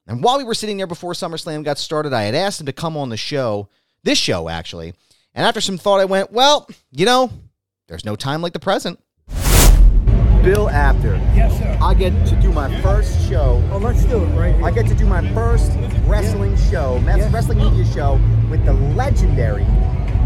And 0.07 0.21
while 0.21 0.37
we 0.37 0.43
were 0.43 0.53
sitting 0.53 0.75
there 0.75 0.87
before 0.87 1.13
SummerSlam 1.13 1.63
got 1.63 1.77
started, 1.77 2.11
I 2.11 2.23
had 2.23 2.35
asked 2.35 2.59
him 2.59 2.65
to 2.65 2.73
come 2.73 2.97
on 2.97 3.07
the 3.07 3.15
show, 3.15 3.69
this 4.03 4.17
show 4.17 4.49
actually. 4.49 4.93
And 5.33 5.45
after 5.45 5.61
some 5.61 5.77
thought, 5.77 6.01
I 6.01 6.05
went, 6.05 6.33
well, 6.33 6.67
you 6.91 7.05
know, 7.05 7.31
there's 7.87 8.03
no 8.03 8.17
time 8.17 8.41
like 8.41 8.53
the 8.53 8.59
present. 8.59 8.99
Bill 10.43 10.69
Apter. 10.69 11.15
Yes, 11.33 11.57
sir. 11.57 11.77
I 11.81 11.93
get 11.93 12.11
to 12.27 12.35
do 12.41 12.51
my 12.51 12.81
first 12.81 13.27
show 13.27 13.61
Well, 13.69 13.79
let's 13.79 14.03
do 14.05 14.23
it 14.23 14.27
right 14.27 14.55
here. 14.55 14.65
I 14.65 14.71
get 14.71 14.85
to 14.87 14.95
do 14.95 15.05
my 15.05 15.21
first 15.33 15.71
wrestling 16.05 16.57
show, 16.69 16.99
mes- 16.99 17.17
Yeah. 17.17 17.31
wrestling 17.33 17.59
media 17.59 17.85
show 17.93 18.19
with 18.49 18.65
the 18.65 18.73
legendary 18.73 19.65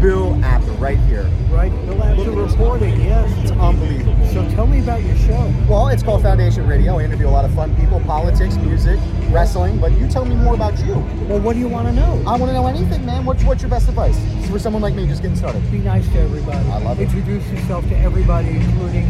Bill 0.02 0.34
Apter 0.44 0.72
right 0.72 0.98
here. 0.98 1.30
right? 1.48 1.70
Bill 1.86 2.02
Apter 2.02 2.32
reporting, 2.32 3.00
yes. 3.02 3.32
It's 3.38 3.52
unbelievable. 3.52 4.26
So 4.32 4.44
tell 4.50 4.66
me 4.66 4.80
about 4.80 5.00
your 5.04 5.14
show. 5.18 5.54
Well, 5.68 5.86
it's 5.88 6.02
called 6.02 6.22
Foundation 6.22 6.66
Radio. 6.66 6.98
I 6.98 7.04
interview 7.04 7.28
a 7.28 7.30
lot 7.30 7.44
of 7.44 7.54
fun 7.54 7.72
people, 7.76 8.00
politics, 8.00 8.56
music, 8.56 8.98
wrestling, 9.30 9.78
but 9.78 9.92
you 9.92 10.08
tell 10.08 10.24
me 10.24 10.34
more 10.34 10.54
about 10.54 10.76
you. 10.80 10.94
Well, 11.28 11.38
what 11.38 11.52
do 11.52 11.60
you 11.60 11.68
want 11.68 11.86
to 11.86 11.92
know? 11.92 12.20
I 12.26 12.36
want 12.36 12.46
to 12.50 12.52
know 12.52 12.66
anything, 12.66 13.06
man. 13.06 13.24
What's, 13.24 13.44
what's 13.44 13.62
your 13.62 13.70
best 13.70 13.88
advice 13.88 14.18
for 14.50 14.58
someone 14.58 14.82
like 14.82 14.94
me 14.94 15.06
just 15.06 15.22
getting 15.22 15.36
started? 15.36 15.62
Be 15.70 15.78
nice 15.78 16.08
to 16.08 16.18
everybody. 16.18 16.58
I 16.70 16.78
love 16.78 16.98
it. 16.98 17.04
Introduce 17.04 17.48
yourself 17.50 17.88
to 17.90 17.96
everybody, 17.96 18.48
including 18.56 19.08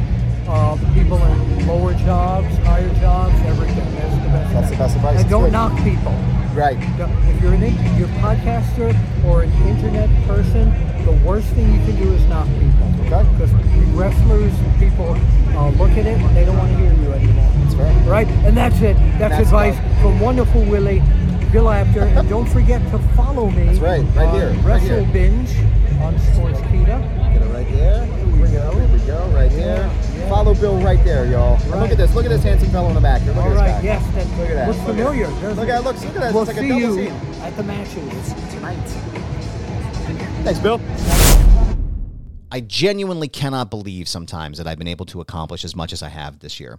uh, 0.48 0.76
people 0.94 1.18
in 1.24 1.66
lower 1.66 1.94
jobs, 1.94 2.57
higher 2.59 2.92
jobs, 3.00 3.35
everything. 3.46 3.94
That's 3.94 4.14
the 4.14 4.28
best. 4.28 4.52
That's 4.52 4.70
the 4.70 4.76
best 4.76 4.96
advice. 4.96 5.20
And 5.20 5.31
don't 5.31 5.52
knock 5.52 5.76
people. 5.83 6.12
Right. 6.55 6.76
If 6.78 7.42
you're 7.42 7.55
an 7.55 7.62
you're 7.96 8.09
a 8.09 8.20
podcaster 8.20 8.94
or 9.24 9.42
an 9.42 9.52
internet 9.66 10.11
person, 10.26 10.70
the 11.05 11.12
worst 11.24 11.48
thing 11.48 11.72
you 11.72 11.81
can 11.87 11.96
do 11.96 12.12
is 12.12 12.24
knock 12.26 12.46
people. 12.46 12.92
Okay. 13.07 13.28
Because 13.33 13.52
wrestlers, 13.94 14.52
people 14.78 15.16
uh, 15.57 15.70
look 15.70 15.90
at 15.92 16.07
it 16.07 16.18
and 16.18 16.37
they 16.37 16.44
don't 16.44 16.59
want 16.59 16.70
to 16.70 16.76
hear 16.76 16.92
you 16.92 17.12
anymore. 17.12 17.50
That's 17.57 17.74
fair. 17.74 18.09
Right? 18.09 18.28
And 18.44 18.57
that's 18.57 18.81
it. 18.81 18.96
That's, 19.18 19.37
That's 19.37 19.44
advice 19.44 19.76
from 20.00 20.20
wonderful 20.20 20.64
Willie, 20.64 21.02
Bill 21.52 21.68
Apter. 21.70 22.00
and 22.04 22.28
don't 22.28 22.48
forget 22.48 22.80
to 22.90 22.98
follow 23.14 23.50
me. 23.50 23.66
That's 23.66 23.78
right, 23.78 24.00
right 24.16 24.26
on 24.26 24.34
here, 24.34 24.52
right 24.62 24.80
here. 24.82 25.04
Binge 25.12 25.50
on 26.00 26.18
Sports 26.18 26.58
Sportskeeda. 26.60 27.32
Get 27.32 27.42
it 27.42 27.46
right 27.52 27.68
there. 27.70 28.06
Bring 28.36 28.52
it 28.54 28.60
up. 28.60 28.74
Here 28.74 28.88
we 28.88 28.98
go. 29.06 29.28
Right 29.28 29.50
there. 29.50 29.76
yeah. 29.86 30.28
Follow 30.28 30.54
Bill 30.54 30.78
right 30.82 31.02
there, 31.04 31.26
y'all. 31.26 31.58
Look 31.78 31.90
at 31.90 31.98
this. 31.98 32.14
Look 32.14 32.24
at 32.24 32.30
this 32.30 32.42
handsome 32.42 32.70
fellow 32.70 32.88
in 32.88 32.94
the 32.94 33.00
back 33.00 33.20
here. 33.22 33.32
Look 33.34 33.44
All 33.44 33.50
at 33.52 33.56
right, 33.56 33.66
guy. 33.68 33.80
yes, 33.82 34.14
that 34.14 34.26
Look 34.38 34.48
at 34.48 34.54
that. 34.54 34.66
looks 34.68 34.78
Look 34.78 34.86
familiar. 34.88 35.26
doesn't 35.26 35.56
Look 35.56 35.68
at. 35.68 35.84
Looks. 35.84 36.04
Look 36.04 36.14
at 36.16 36.20
that. 36.20 36.34
We'll 36.34 36.42
it's 36.44 36.48
like 36.56 36.58
see 36.58 36.66
a 36.66 36.80
double 36.80 36.80
you 36.80 36.94
scene. 37.10 37.42
at 37.42 37.56
the 37.56 37.62
matches. 37.62 38.52
tonight. 38.54 38.76
Thanks, 40.44 40.58
Bill. 40.60 40.80
I 42.50 42.60
genuinely 42.60 43.28
cannot 43.28 43.70
believe 43.70 44.08
sometimes 44.08 44.58
that 44.58 44.66
I've 44.66 44.78
been 44.78 44.88
able 44.88 45.06
to 45.06 45.20
accomplish 45.20 45.64
as 45.64 45.74
much 45.76 45.92
as 45.92 46.02
I 46.02 46.08
have 46.08 46.40
this 46.40 46.60
year. 46.60 46.78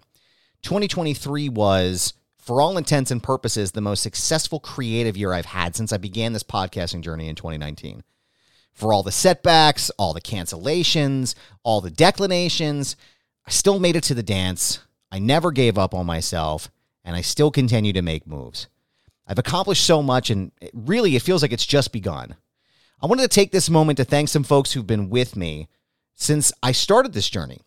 2023 0.63 1.49
was, 1.49 2.13
for 2.43 2.61
all 2.61 2.77
intents 2.77 3.09
and 3.09 3.23
purposes, 3.23 3.71
the 3.71 3.79
most 3.79 4.03
successful 4.03 4.59
creative 4.59 5.15
year 5.15 5.31
I've 5.31 5.45
had 5.45 5.77
since 5.77 5.93
I 5.93 5.97
began 5.97 6.33
this 6.33 6.43
podcasting 6.43 6.99
journey 6.99 7.29
in 7.29 7.35
2019. 7.35 8.03
For 8.73 8.91
all 8.91 9.01
the 9.01 9.13
setbacks, 9.13 9.89
all 9.91 10.13
the 10.13 10.19
cancellations, 10.19 11.35
all 11.63 11.79
the 11.79 11.89
declinations, 11.89 12.97
I 13.47 13.51
still 13.51 13.79
made 13.79 13.95
it 13.95 14.03
to 14.05 14.13
the 14.13 14.23
dance. 14.23 14.79
I 15.09 15.19
never 15.19 15.51
gave 15.51 15.77
up 15.77 15.93
on 15.93 16.05
myself, 16.05 16.69
and 17.05 17.15
I 17.15 17.21
still 17.21 17.49
continue 17.49 17.93
to 17.93 18.01
make 18.01 18.27
moves. 18.27 18.67
I've 19.25 19.39
accomplished 19.39 19.85
so 19.85 20.03
much, 20.03 20.29
and 20.29 20.51
it 20.59 20.71
really, 20.73 21.15
it 21.15 21.21
feels 21.21 21.43
like 21.43 21.53
it's 21.53 21.65
just 21.65 21.93
begun. 21.93 22.35
I 23.01 23.05
wanted 23.05 23.21
to 23.21 23.29
take 23.29 23.51
this 23.51 23.69
moment 23.69 23.97
to 23.97 24.05
thank 24.05 24.27
some 24.27 24.43
folks 24.43 24.73
who've 24.73 24.85
been 24.85 25.09
with 25.09 25.37
me 25.37 25.69
since 26.13 26.51
I 26.61 26.73
started 26.73 27.13
this 27.13 27.29
journey. 27.29 27.61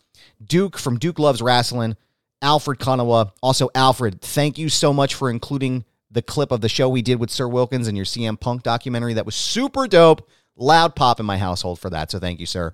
Duke 0.45 0.77
from 0.77 0.99
Duke 0.99 1.19
Loves 1.19 1.41
Wrestling, 1.41 1.97
Alfred 2.43 2.79
Konuwa. 2.79 3.33
Also, 3.43 3.71
Alfred, 3.75 4.21
thank 4.21 4.59
you 4.59 4.69
so 4.69 4.93
much 4.93 5.15
for 5.15 5.31
including 5.31 5.85
the 6.11 6.23
clip 6.23 6.51
of 6.51 6.61
the 6.61 6.69
show 6.69 6.89
we 6.89 7.03
did 7.03 7.21
with 7.21 7.31
Sir 7.31 7.49
Wilkins 7.49 7.89
and 7.89 7.97
your 7.97 8.07
CM 8.07 8.39
Punk 8.39 8.63
documentary. 8.63 9.15
That 9.15 9.27
was 9.27 9.35
super 9.35 9.87
dope. 9.87 10.29
Loud 10.57 10.97
pop 10.97 11.21
in 11.21 11.27
my 11.27 11.39
household 11.39 11.79
for 11.79 11.91
that. 11.91 12.11
So 12.11 12.19
thank 12.19 12.41
you, 12.41 12.47
sir. 12.47 12.73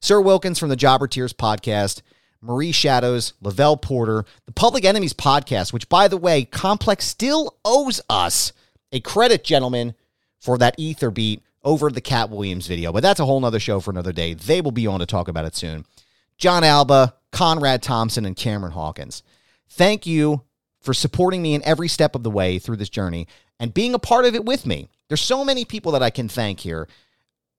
Sir 0.00 0.20
Wilkins 0.20 0.58
from 0.58 0.68
the 0.68 0.76
Jobber 0.76 1.08
Tears 1.08 1.32
podcast, 1.32 2.02
Marie 2.40 2.72
Shadows, 2.72 3.32
Lavelle 3.40 3.76
Porter, 3.76 4.24
the 4.44 4.52
Public 4.52 4.84
Enemies 4.84 5.14
podcast, 5.14 5.72
which, 5.72 5.88
by 5.88 6.06
the 6.06 6.16
way, 6.16 6.44
Complex 6.44 7.04
still 7.04 7.56
owes 7.64 8.00
us 8.08 8.52
a 8.92 9.00
credit, 9.00 9.42
gentlemen, 9.42 9.94
for 10.38 10.58
that 10.58 10.74
ether 10.78 11.10
beat 11.10 11.42
over 11.64 11.90
the 11.90 12.00
Katt 12.00 12.30
Williams 12.30 12.68
video. 12.68 12.92
But 12.92 13.02
that's 13.02 13.18
a 13.18 13.24
whole 13.26 13.40
nother 13.40 13.58
show 13.58 13.80
for 13.80 13.90
another 13.90 14.12
day. 14.12 14.34
They 14.34 14.60
will 14.60 14.70
be 14.70 14.86
on 14.86 15.00
to 15.00 15.06
talk 15.06 15.26
about 15.26 15.46
it 15.46 15.56
soon. 15.56 15.84
John 16.38 16.64
Alba, 16.64 17.14
Conrad 17.32 17.82
Thompson, 17.82 18.26
and 18.26 18.36
Cameron 18.36 18.72
Hawkins. 18.72 19.22
Thank 19.68 20.06
you 20.06 20.42
for 20.80 20.94
supporting 20.94 21.42
me 21.42 21.54
in 21.54 21.64
every 21.64 21.88
step 21.88 22.14
of 22.14 22.22
the 22.22 22.30
way 22.30 22.58
through 22.58 22.76
this 22.76 22.88
journey 22.88 23.26
and 23.58 23.74
being 23.74 23.94
a 23.94 23.98
part 23.98 24.24
of 24.24 24.34
it 24.34 24.44
with 24.44 24.66
me. 24.66 24.88
There's 25.08 25.20
so 25.20 25.44
many 25.44 25.64
people 25.64 25.92
that 25.92 26.02
I 26.02 26.10
can 26.10 26.28
thank 26.28 26.60
here 26.60 26.88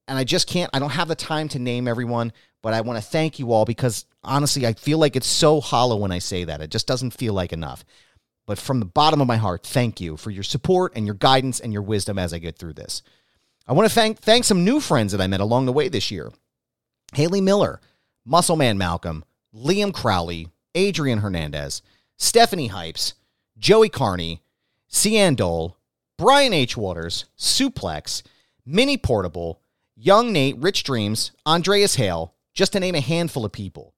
and 0.07 0.17
I 0.17 0.23
just 0.23 0.47
can't, 0.47 0.69
I 0.73 0.79
don't 0.79 0.91
have 0.91 1.09
the 1.09 1.15
time 1.15 1.49
to 1.49 1.59
name 1.59 1.87
everyone, 1.87 2.31
but 2.63 2.73
I 2.73 2.81
want 2.81 2.97
to 2.97 3.07
thank 3.07 3.39
you 3.39 3.51
all 3.51 3.65
because 3.65 4.05
honestly, 4.23 4.65
I 4.65 4.73
feel 4.73 4.97
like 4.97 5.15
it's 5.15 5.27
so 5.27 5.59
hollow 5.59 5.97
when 5.97 6.11
I 6.11 6.19
say 6.19 6.45
that. 6.45 6.61
It 6.61 6.71
just 6.71 6.87
doesn't 6.87 7.11
feel 7.11 7.33
like 7.33 7.51
enough. 7.51 7.83
But 8.45 8.57
from 8.57 8.79
the 8.79 8.85
bottom 8.85 9.19
of 9.19 9.27
my 9.27 9.35
heart, 9.35 9.63
thank 9.65 9.99
you 9.99 10.15
for 10.15 10.31
your 10.31 10.43
support 10.43 10.93
and 10.95 11.05
your 11.05 11.15
guidance 11.15 11.59
and 11.59 11.73
your 11.73 11.81
wisdom 11.81 12.17
as 12.17 12.33
I 12.33 12.39
get 12.39 12.57
through 12.57 12.73
this. 12.73 13.03
I 13.67 13.73
want 13.73 13.89
to 13.89 13.93
thank 13.93 14.19
thank 14.19 14.45
some 14.45 14.63
new 14.63 14.79
friends 14.79 15.11
that 15.11 15.19
I 15.19 15.27
met 15.27 15.41
along 15.41 15.65
the 15.65 15.73
way 15.73 15.89
this 15.89 16.09
year. 16.09 16.31
Haley 17.13 17.41
Miller, 17.41 17.81
Muscleman 18.27 18.77
Malcolm, 18.77 19.23
Liam 19.55 19.93
Crowley, 19.93 20.49
Adrian 20.75 21.19
Hernandez, 21.19 21.81
Stephanie 22.17 22.69
Hypes, 22.69 23.13
Joey 23.57 23.89
Carney, 23.89 24.41
Cian 24.91 25.35
Dole, 25.35 25.77
Brian 26.17 26.53
H. 26.53 26.75
Waters, 26.75 27.25
Suplex, 27.37 28.23
Mini 28.65 28.97
Portable, 28.97 29.61
Young 29.95 30.33
Nate, 30.33 30.57
Rich 30.57 30.83
Dreams, 30.83 31.31
Andreas 31.45 31.95
Hale, 31.95 32.33
just 32.53 32.73
to 32.73 32.79
name 32.79 32.95
a 32.95 33.01
handful 33.01 33.45
of 33.45 33.51
people. 33.51 33.93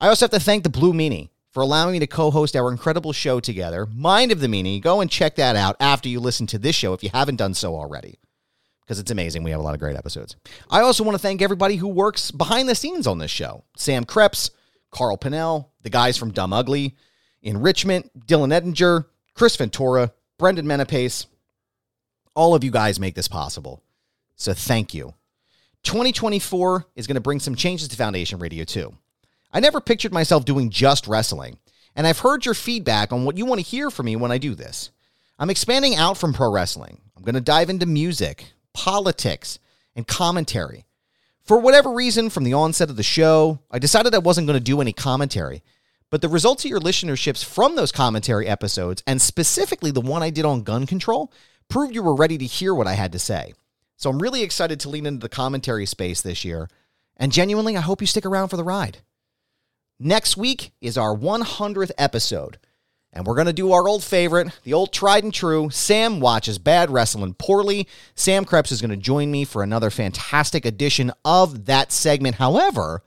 I 0.00 0.08
also 0.08 0.24
have 0.24 0.30
to 0.30 0.40
thank 0.40 0.62
the 0.62 0.70
Blue 0.70 0.92
Meanie 0.92 1.30
for 1.50 1.62
allowing 1.62 1.92
me 1.92 1.98
to 1.98 2.06
co 2.06 2.30
host 2.30 2.56
our 2.56 2.70
incredible 2.70 3.12
show 3.12 3.38
together. 3.38 3.86
Mind 3.86 4.32
of 4.32 4.40
the 4.40 4.46
Meanie, 4.46 4.80
go 4.80 5.00
and 5.00 5.10
check 5.10 5.36
that 5.36 5.56
out 5.56 5.76
after 5.78 6.08
you 6.08 6.18
listen 6.18 6.46
to 6.48 6.58
this 6.58 6.74
show 6.74 6.94
if 6.94 7.04
you 7.04 7.10
haven't 7.12 7.36
done 7.36 7.54
so 7.54 7.76
already, 7.76 8.18
because 8.92 9.00
it's 9.00 9.10
amazing. 9.10 9.42
We 9.42 9.52
have 9.52 9.60
a 9.60 9.62
lot 9.62 9.72
of 9.72 9.80
great 9.80 9.96
episodes. 9.96 10.36
I 10.70 10.82
also 10.82 11.02
want 11.02 11.14
to 11.14 11.22
thank 11.22 11.40
everybody 11.40 11.76
who 11.76 11.88
works 11.88 12.30
behind 12.30 12.68
the 12.68 12.74
scenes 12.74 13.06
on 13.06 13.16
this 13.16 13.30
show 13.30 13.64
Sam 13.74 14.04
Krepps, 14.04 14.50
Carl 14.90 15.16
Pannell, 15.16 15.68
the 15.80 15.88
guys 15.88 16.18
from 16.18 16.30
Dumb 16.30 16.52
Ugly, 16.52 16.94
Enrichment, 17.40 18.26
Dylan 18.26 18.52
Eddinger, 18.52 19.06
Chris 19.32 19.56
Ventura, 19.56 20.12
Brendan 20.38 20.66
Menapace. 20.66 21.24
All 22.36 22.54
of 22.54 22.62
you 22.62 22.70
guys 22.70 23.00
make 23.00 23.14
this 23.14 23.28
possible. 23.28 23.82
So 24.36 24.52
thank 24.52 24.92
you. 24.92 25.14
2024 25.84 26.84
is 26.94 27.06
going 27.06 27.14
to 27.14 27.22
bring 27.22 27.40
some 27.40 27.54
changes 27.54 27.88
to 27.88 27.96
Foundation 27.96 28.40
Radio 28.40 28.64
too. 28.64 28.94
I 29.54 29.60
never 29.60 29.80
pictured 29.80 30.12
myself 30.12 30.44
doing 30.44 30.68
just 30.68 31.06
wrestling, 31.06 31.56
and 31.96 32.06
I've 32.06 32.18
heard 32.18 32.44
your 32.44 32.54
feedback 32.54 33.10
on 33.10 33.24
what 33.24 33.38
you 33.38 33.46
want 33.46 33.58
to 33.58 33.66
hear 33.66 33.90
from 33.90 34.04
me 34.04 34.16
when 34.16 34.30
I 34.30 34.36
do 34.36 34.54
this. 34.54 34.90
I'm 35.38 35.48
expanding 35.48 35.94
out 35.94 36.18
from 36.18 36.34
pro 36.34 36.52
wrestling. 36.52 37.00
I'm 37.16 37.22
going 37.22 37.34
to 37.36 37.40
dive 37.40 37.70
into 37.70 37.86
music, 37.86 38.52
politics, 38.74 39.58
and 39.94 40.06
commentary. 40.06 40.86
For 41.42 41.58
whatever 41.58 41.92
reason, 41.92 42.30
from 42.30 42.44
the 42.44 42.52
onset 42.52 42.90
of 42.90 42.96
the 42.96 43.02
show, 43.02 43.58
I 43.70 43.78
decided 43.78 44.14
I 44.14 44.18
wasn't 44.18 44.46
going 44.46 44.58
to 44.58 44.64
do 44.64 44.80
any 44.80 44.92
commentary. 44.92 45.62
But 46.10 46.20
the 46.20 46.28
results 46.28 46.64
of 46.64 46.70
your 46.70 46.80
listenerships 46.80 47.44
from 47.44 47.74
those 47.74 47.90
commentary 47.90 48.46
episodes, 48.46 49.02
and 49.06 49.20
specifically 49.20 49.90
the 49.90 50.00
one 50.00 50.22
I 50.22 50.30
did 50.30 50.44
on 50.44 50.62
gun 50.62 50.86
control, 50.86 51.32
proved 51.68 51.94
you 51.94 52.02
were 52.02 52.14
ready 52.14 52.38
to 52.38 52.44
hear 52.44 52.74
what 52.74 52.86
I 52.86 52.92
had 52.92 53.12
to 53.12 53.18
say. 53.18 53.54
So 53.96 54.10
I'm 54.10 54.20
really 54.20 54.42
excited 54.42 54.78
to 54.80 54.88
lean 54.88 55.06
into 55.06 55.20
the 55.20 55.28
commentary 55.28 55.86
space 55.86 56.20
this 56.20 56.44
year. 56.44 56.68
And 57.16 57.32
genuinely, 57.32 57.76
I 57.76 57.80
hope 57.80 58.00
you 58.00 58.06
stick 58.06 58.26
around 58.26 58.48
for 58.48 58.56
the 58.56 58.64
ride. 58.64 58.98
Next 59.98 60.36
week 60.36 60.72
is 60.80 60.98
our 60.98 61.16
100th 61.16 61.92
episode. 61.96 62.58
And 63.12 63.26
we're 63.26 63.34
going 63.34 63.46
to 63.46 63.52
do 63.52 63.72
our 63.72 63.86
old 63.86 64.02
favorite, 64.02 64.58
the 64.64 64.72
old 64.72 64.92
tried 64.92 65.22
and 65.22 65.34
true. 65.34 65.68
Sam 65.70 66.18
watches 66.18 66.58
Bad 66.58 66.90
Wrestling 66.90 67.34
Poorly. 67.34 67.86
Sam 68.14 68.44
Krepps 68.46 68.72
is 68.72 68.80
going 68.80 68.90
to 68.90 68.96
join 68.96 69.30
me 69.30 69.44
for 69.44 69.62
another 69.62 69.90
fantastic 69.90 70.64
edition 70.64 71.12
of 71.24 71.66
that 71.66 71.92
segment. 71.92 72.36
However, 72.36 73.02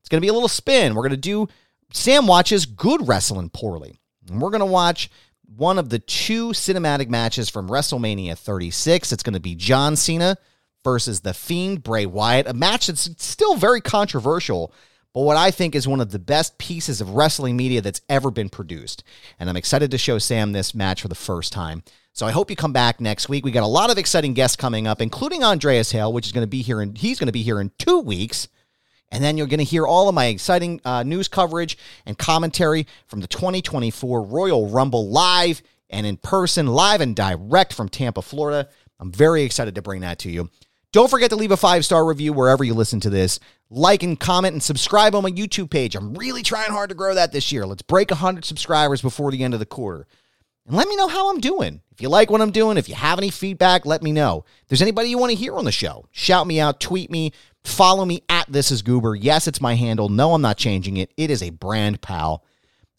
it's 0.00 0.08
going 0.08 0.20
to 0.20 0.24
be 0.24 0.30
a 0.30 0.32
little 0.32 0.48
spin. 0.48 0.94
We're 0.94 1.02
going 1.02 1.10
to 1.10 1.16
do 1.18 1.48
Sam 1.92 2.26
watches 2.26 2.64
Good 2.64 3.06
Wrestling 3.06 3.50
Poorly. 3.50 3.98
And 4.28 4.40
we're 4.40 4.50
going 4.50 4.60
to 4.60 4.66
watch 4.66 5.10
one 5.56 5.78
of 5.78 5.90
the 5.90 5.98
two 5.98 6.48
cinematic 6.48 7.08
matches 7.08 7.50
from 7.50 7.68
WrestleMania 7.68 8.38
36. 8.38 9.12
It's 9.12 9.22
going 9.22 9.34
to 9.34 9.40
be 9.40 9.54
John 9.54 9.96
Cena 9.96 10.38
versus 10.82 11.20
The 11.20 11.34
Fiend 11.34 11.82
Bray 11.82 12.06
Wyatt, 12.06 12.46
a 12.48 12.54
match 12.54 12.86
that's 12.86 13.10
still 13.22 13.56
very 13.56 13.80
controversial, 13.80 14.72
but 15.14 15.22
what 15.22 15.36
I 15.36 15.50
think 15.50 15.74
is 15.74 15.86
one 15.86 16.00
of 16.00 16.10
the 16.10 16.18
best 16.18 16.58
pieces 16.58 17.00
of 17.00 17.10
wrestling 17.10 17.56
media 17.56 17.80
that's 17.80 18.00
ever 18.08 18.30
been 18.30 18.48
produced. 18.48 19.04
And 19.38 19.50
I'm 19.50 19.56
excited 19.56 19.90
to 19.90 19.98
show 19.98 20.18
Sam 20.18 20.52
this 20.52 20.74
match 20.74 21.02
for 21.02 21.08
the 21.08 21.14
first 21.14 21.52
time. 21.52 21.82
So 22.14 22.26
I 22.26 22.30
hope 22.30 22.50
you 22.50 22.56
come 22.56 22.72
back 22.72 23.00
next 23.00 23.28
week. 23.28 23.44
We 23.44 23.50
got 23.50 23.62
a 23.62 23.66
lot 23.66 23.90
of 23.90 23.98
exciting 23.98 24.34
guests 24.34 24.56
coming 24.56 24.86
up, 24.86 25.00
including 25.00 25.42
Andreas 25.42 25.92
Hale, 25.92 26.12
which 26.12 26.26
is 26.26 26.32
going 26.32 26.44
to 26.44 26.50
be 26.50 26.62
here, 26.62 26.80
and 26.80 26.96
he's 26.96 27.18
going 27.18 27.26
to 27.26 27.32
be 27.32 27.42
here 27.42 27.60
in 27.60 27.70
two 27.78 28.00
weeks. 28.00 28.48
And 29.10 29.22
then 29.22 29.36
you're 29.36 29.46
going 29.46 29.58
to 29.58 29.64
hear 29.64 29.86
all 29.86 30.08
of 30.08 30.14
my 30.14 30.26
exciting 30.26 30.80
uh, 30.84 31.02
news 31.02 31.28
coverage 31.28 31.76
and 32.06 32.16
commentary 32.16 32.86
from 33.06 33.20
the 33.20 33.26
2024 33.26 34.22
Royal 34.22 34.68
Rumble 34.68 35.10
live 35.10 35.62
and 35.90 36.06
in 36.06 36.16
person, 36.16 36.66
live 36.66 37.02
and 37.02 37.14
direct 37.14 37.74
from 37.74 37.90
Tampa, 37.90 38.22
Florida. 38.22 38.68
I'm 38.98 39.12
very 39.12 39.42
excited 39.42 39.74
to 39.74 39.82
bring 39.82 40.00
that 40.00 40.18
to 40.20 40.30
you. 40.30 40.50
Don't 40.92 41.10
forget 41.10 41.30
to 41.30 41.36
leave 41.36 41.52
a 41.52 41.56
five 41.56 41.84
star 41.86 42.04
review 42.04 42.34
wherever 42.34 42.62
you 42.62 42.74
listen 42.74 43.00
to 43.00 43.10
this. 43.10 43.40
Like 43.70 44.02
and 44.02 44.20
comment 44.20 44.52
and 44.52 44.62
subscribe 44.62 45.14
on 45.14 45.22
my 45.22 45.30
YouTube 45.30 45.70
page. 45.70 45.96
I'm 45.96 46.14
really 46.14 46.42
trying 46.42 46.70
hard 46.70 46.90
to 46.90 46.94
grow 46.94 47.14
that 47.14 47.32
this 47.32 47.50
year. 47.50 47.64
Let's 47.66 47.82
break 47.82 48.10
100 48.10 48.44
subscribers 48.44 49.00
before 49.00 49.30
the 49.30 49.42
end 49.42 49.54
of 49.54 49.60
the 49.60 49.66
quarter. 49.66 50.06
And 50.66 50.76
let 50.76 50.86
me 50.86 50.96
know 50.96 51.08
how 51.08 51.30
I'm 51.30 51.40
doing. 51.40 51.80
If 51.90 52.02
you 52.02 52.10
like 52.10 52.30
what 52.30 52.42
I'm 52.42 52.52
doing, 52.52 52.76
if 52.76 52.88
you 52.88 52.94
have 52.94 53.18
any 53.18 53.30
feedback, 53.30 53.86
let 53.86 54.02
me 54.02 54.12
know. 54.12 54.44
If 54.62 54.68
there's 54.68 54.82
anybody 54.82 55.08
you 55.08 55.18
want 55.18 55.30
to 55.30 55.36
hear 55.36 55.56
on 55.56 55.64
the 55.64 55.72
show, 55.72 56.06
shout 56.12 56.46
me 56.46 56.60
out, 56.60 56.78
tweet 56.78 57.10
me, 57.10 57.32
follow 57.64 58.04
me 58.04 58.22
at 58.28 58.52
This 58.52 58.70
Is 58.70 58.82
Goober. 58.82 59.14
Yes, 59.14 59.48
it's 59.48 59.60
my 59.60 59.74
handle. 59.74 60.10
No, 60.10 60.34
I'm 60.34 60.42
not 60.42 60.58
changing 60.58 60.98
it. 60.98 61.10
It 61.16 61.30
is 61.30 61.42
a 61.42 61.50
brand 61.50 62.02
pal. 62.02 62.44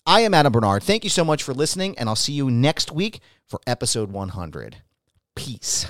I 0.06 0.22
am 0.22 0.34
Adam 0.34 0.52
Barnard. 0.52 0.84
Thank 0.84 1.04
you 1.04 1.10
so 1.10 1.24
much 1.24 1.44
for 1.44 1.54
listening, 1.54 1.98
and 1.98 2.10
I'll 2.10 2.16
see 2.16 2.34
you 2.34 2.52
next 2.52 2.92
week 2.92 3.22
for 3.46 3.62
episode 3.66 4.12
100. 4.12 4.78
Peace. 5.36 5.90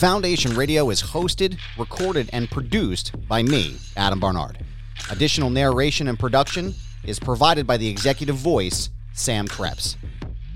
Foundation 0.00 0.56
Radio 0.56 0.88
is 0.88 1.02
hosted, 1.02 1.58
recorded, 1.76 2.30
and 2.32 2.50
produced 2.50 3.12
by 3.28 3.42
me, 3.42 3.76
Adam 3.98 4.18
Barnard. 4.18 4.64
Additional 5.10 5.50
narration 5.50 6.08
and 6.08 6.18
production 6.18 6.72
is 7.04 7.20
provided 7.20 7.66
by 7.66 7.76
the 7.76 7.86
executive 7.86 8.36
voice, 8.36 8.88
Sam 9.12 9.46
Krepps. 9.46 9.96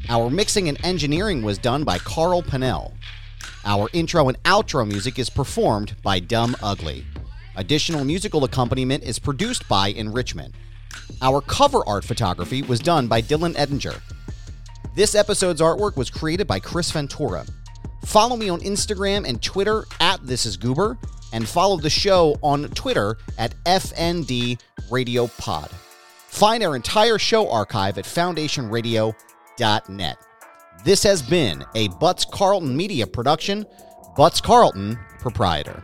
Our 0.08 0.30
mixing 0.30 0.70
and 0.70 0.82
engineering 0.82 1.42
was 1.42 1.58
done 1.58 1.84
by 1.84 1.98
Carl 1.98 2.42
Pannell. 2.42 2.94
Our 3.66 3.90
intro 3.92 4.28
and 4.28 4.42
outro 4.44 4.88
music 4.88 5.18
is 5.18 5.28
performed 5.28 5.94
by 6.02 6.20
Dumb 6.20 6.56
Ugly. 6.62 7.04
Additional 7.54 8.06
musical 8.06 8.44
accompaniment 8.44 9.04
is 9.04 9.18
produced 9.18 9.68
by 9.68 9.88
Enrichment. 9.88 10.54
Our 11.20 11.42
cover 11.42 11.86
art 11.86 12.06
photography 12.06 12.62
was 12.62 12.80
done 12.80 13.08
by 13.08 13.20
Dylan 13.20 13.56
Eddinger. 13.56 14.00
This 14.96 15.14
episode's 15.14 15.60
artwork 15.60 15.98
was 15.98 16.08
created 16.08 16.46
by 16.46 16.60
Chris 16.60 16.90
Ventura. 16.90 17.44
Follow 18.04 18.36
me 18.36 18.48
on 18.48 18.60
Instagram 18.60 19.28
and 19.28 19.42
Twitter 19.42 19.84
at 20.00 20.24
This 20.26 20.46
Is 20.46 20.56
Goober, 20.56 20.96
and 21.32 21.48
follow 21.48 21.76
the 21.76 21.90
show 21.90 22.36
on 22.42 22.68
Twitter 22.70 23.18
at 23.38 23.54
FND 23.64 24.60
Radio 24.90 25.26
Pod. 25.38 25.70
Find 26.28 26.62
our 26.62 26.76
entire 26.76 27.18
show 27.18 27.50
archive 27.50 27.98
at 27.98 28.04
foundationradio.net. 28.04 30.16
This 30.84 31.02
has 31.02 31.22
been 31.22 31.64
a 31.74 31.88
Butts 31.88 32.24
Carlton 32.24 32.76
Media 32.76 33.04
production, 33.06 33.66
Butts 34.16 34.40
Carlton, 34.40 34.96
proprietor. 35.18 35.82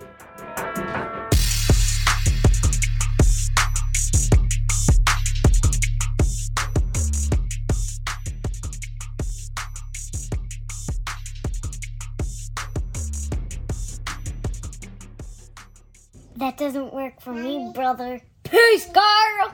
That 16.40 16.56
doesn't 16.56 16.94
work 16.94 17.20
for 17.20 17.34
me, 17.34 17.70
brother. 17.74 18.22
Peace, 18.44 18.88
Carl! 18.90 19.52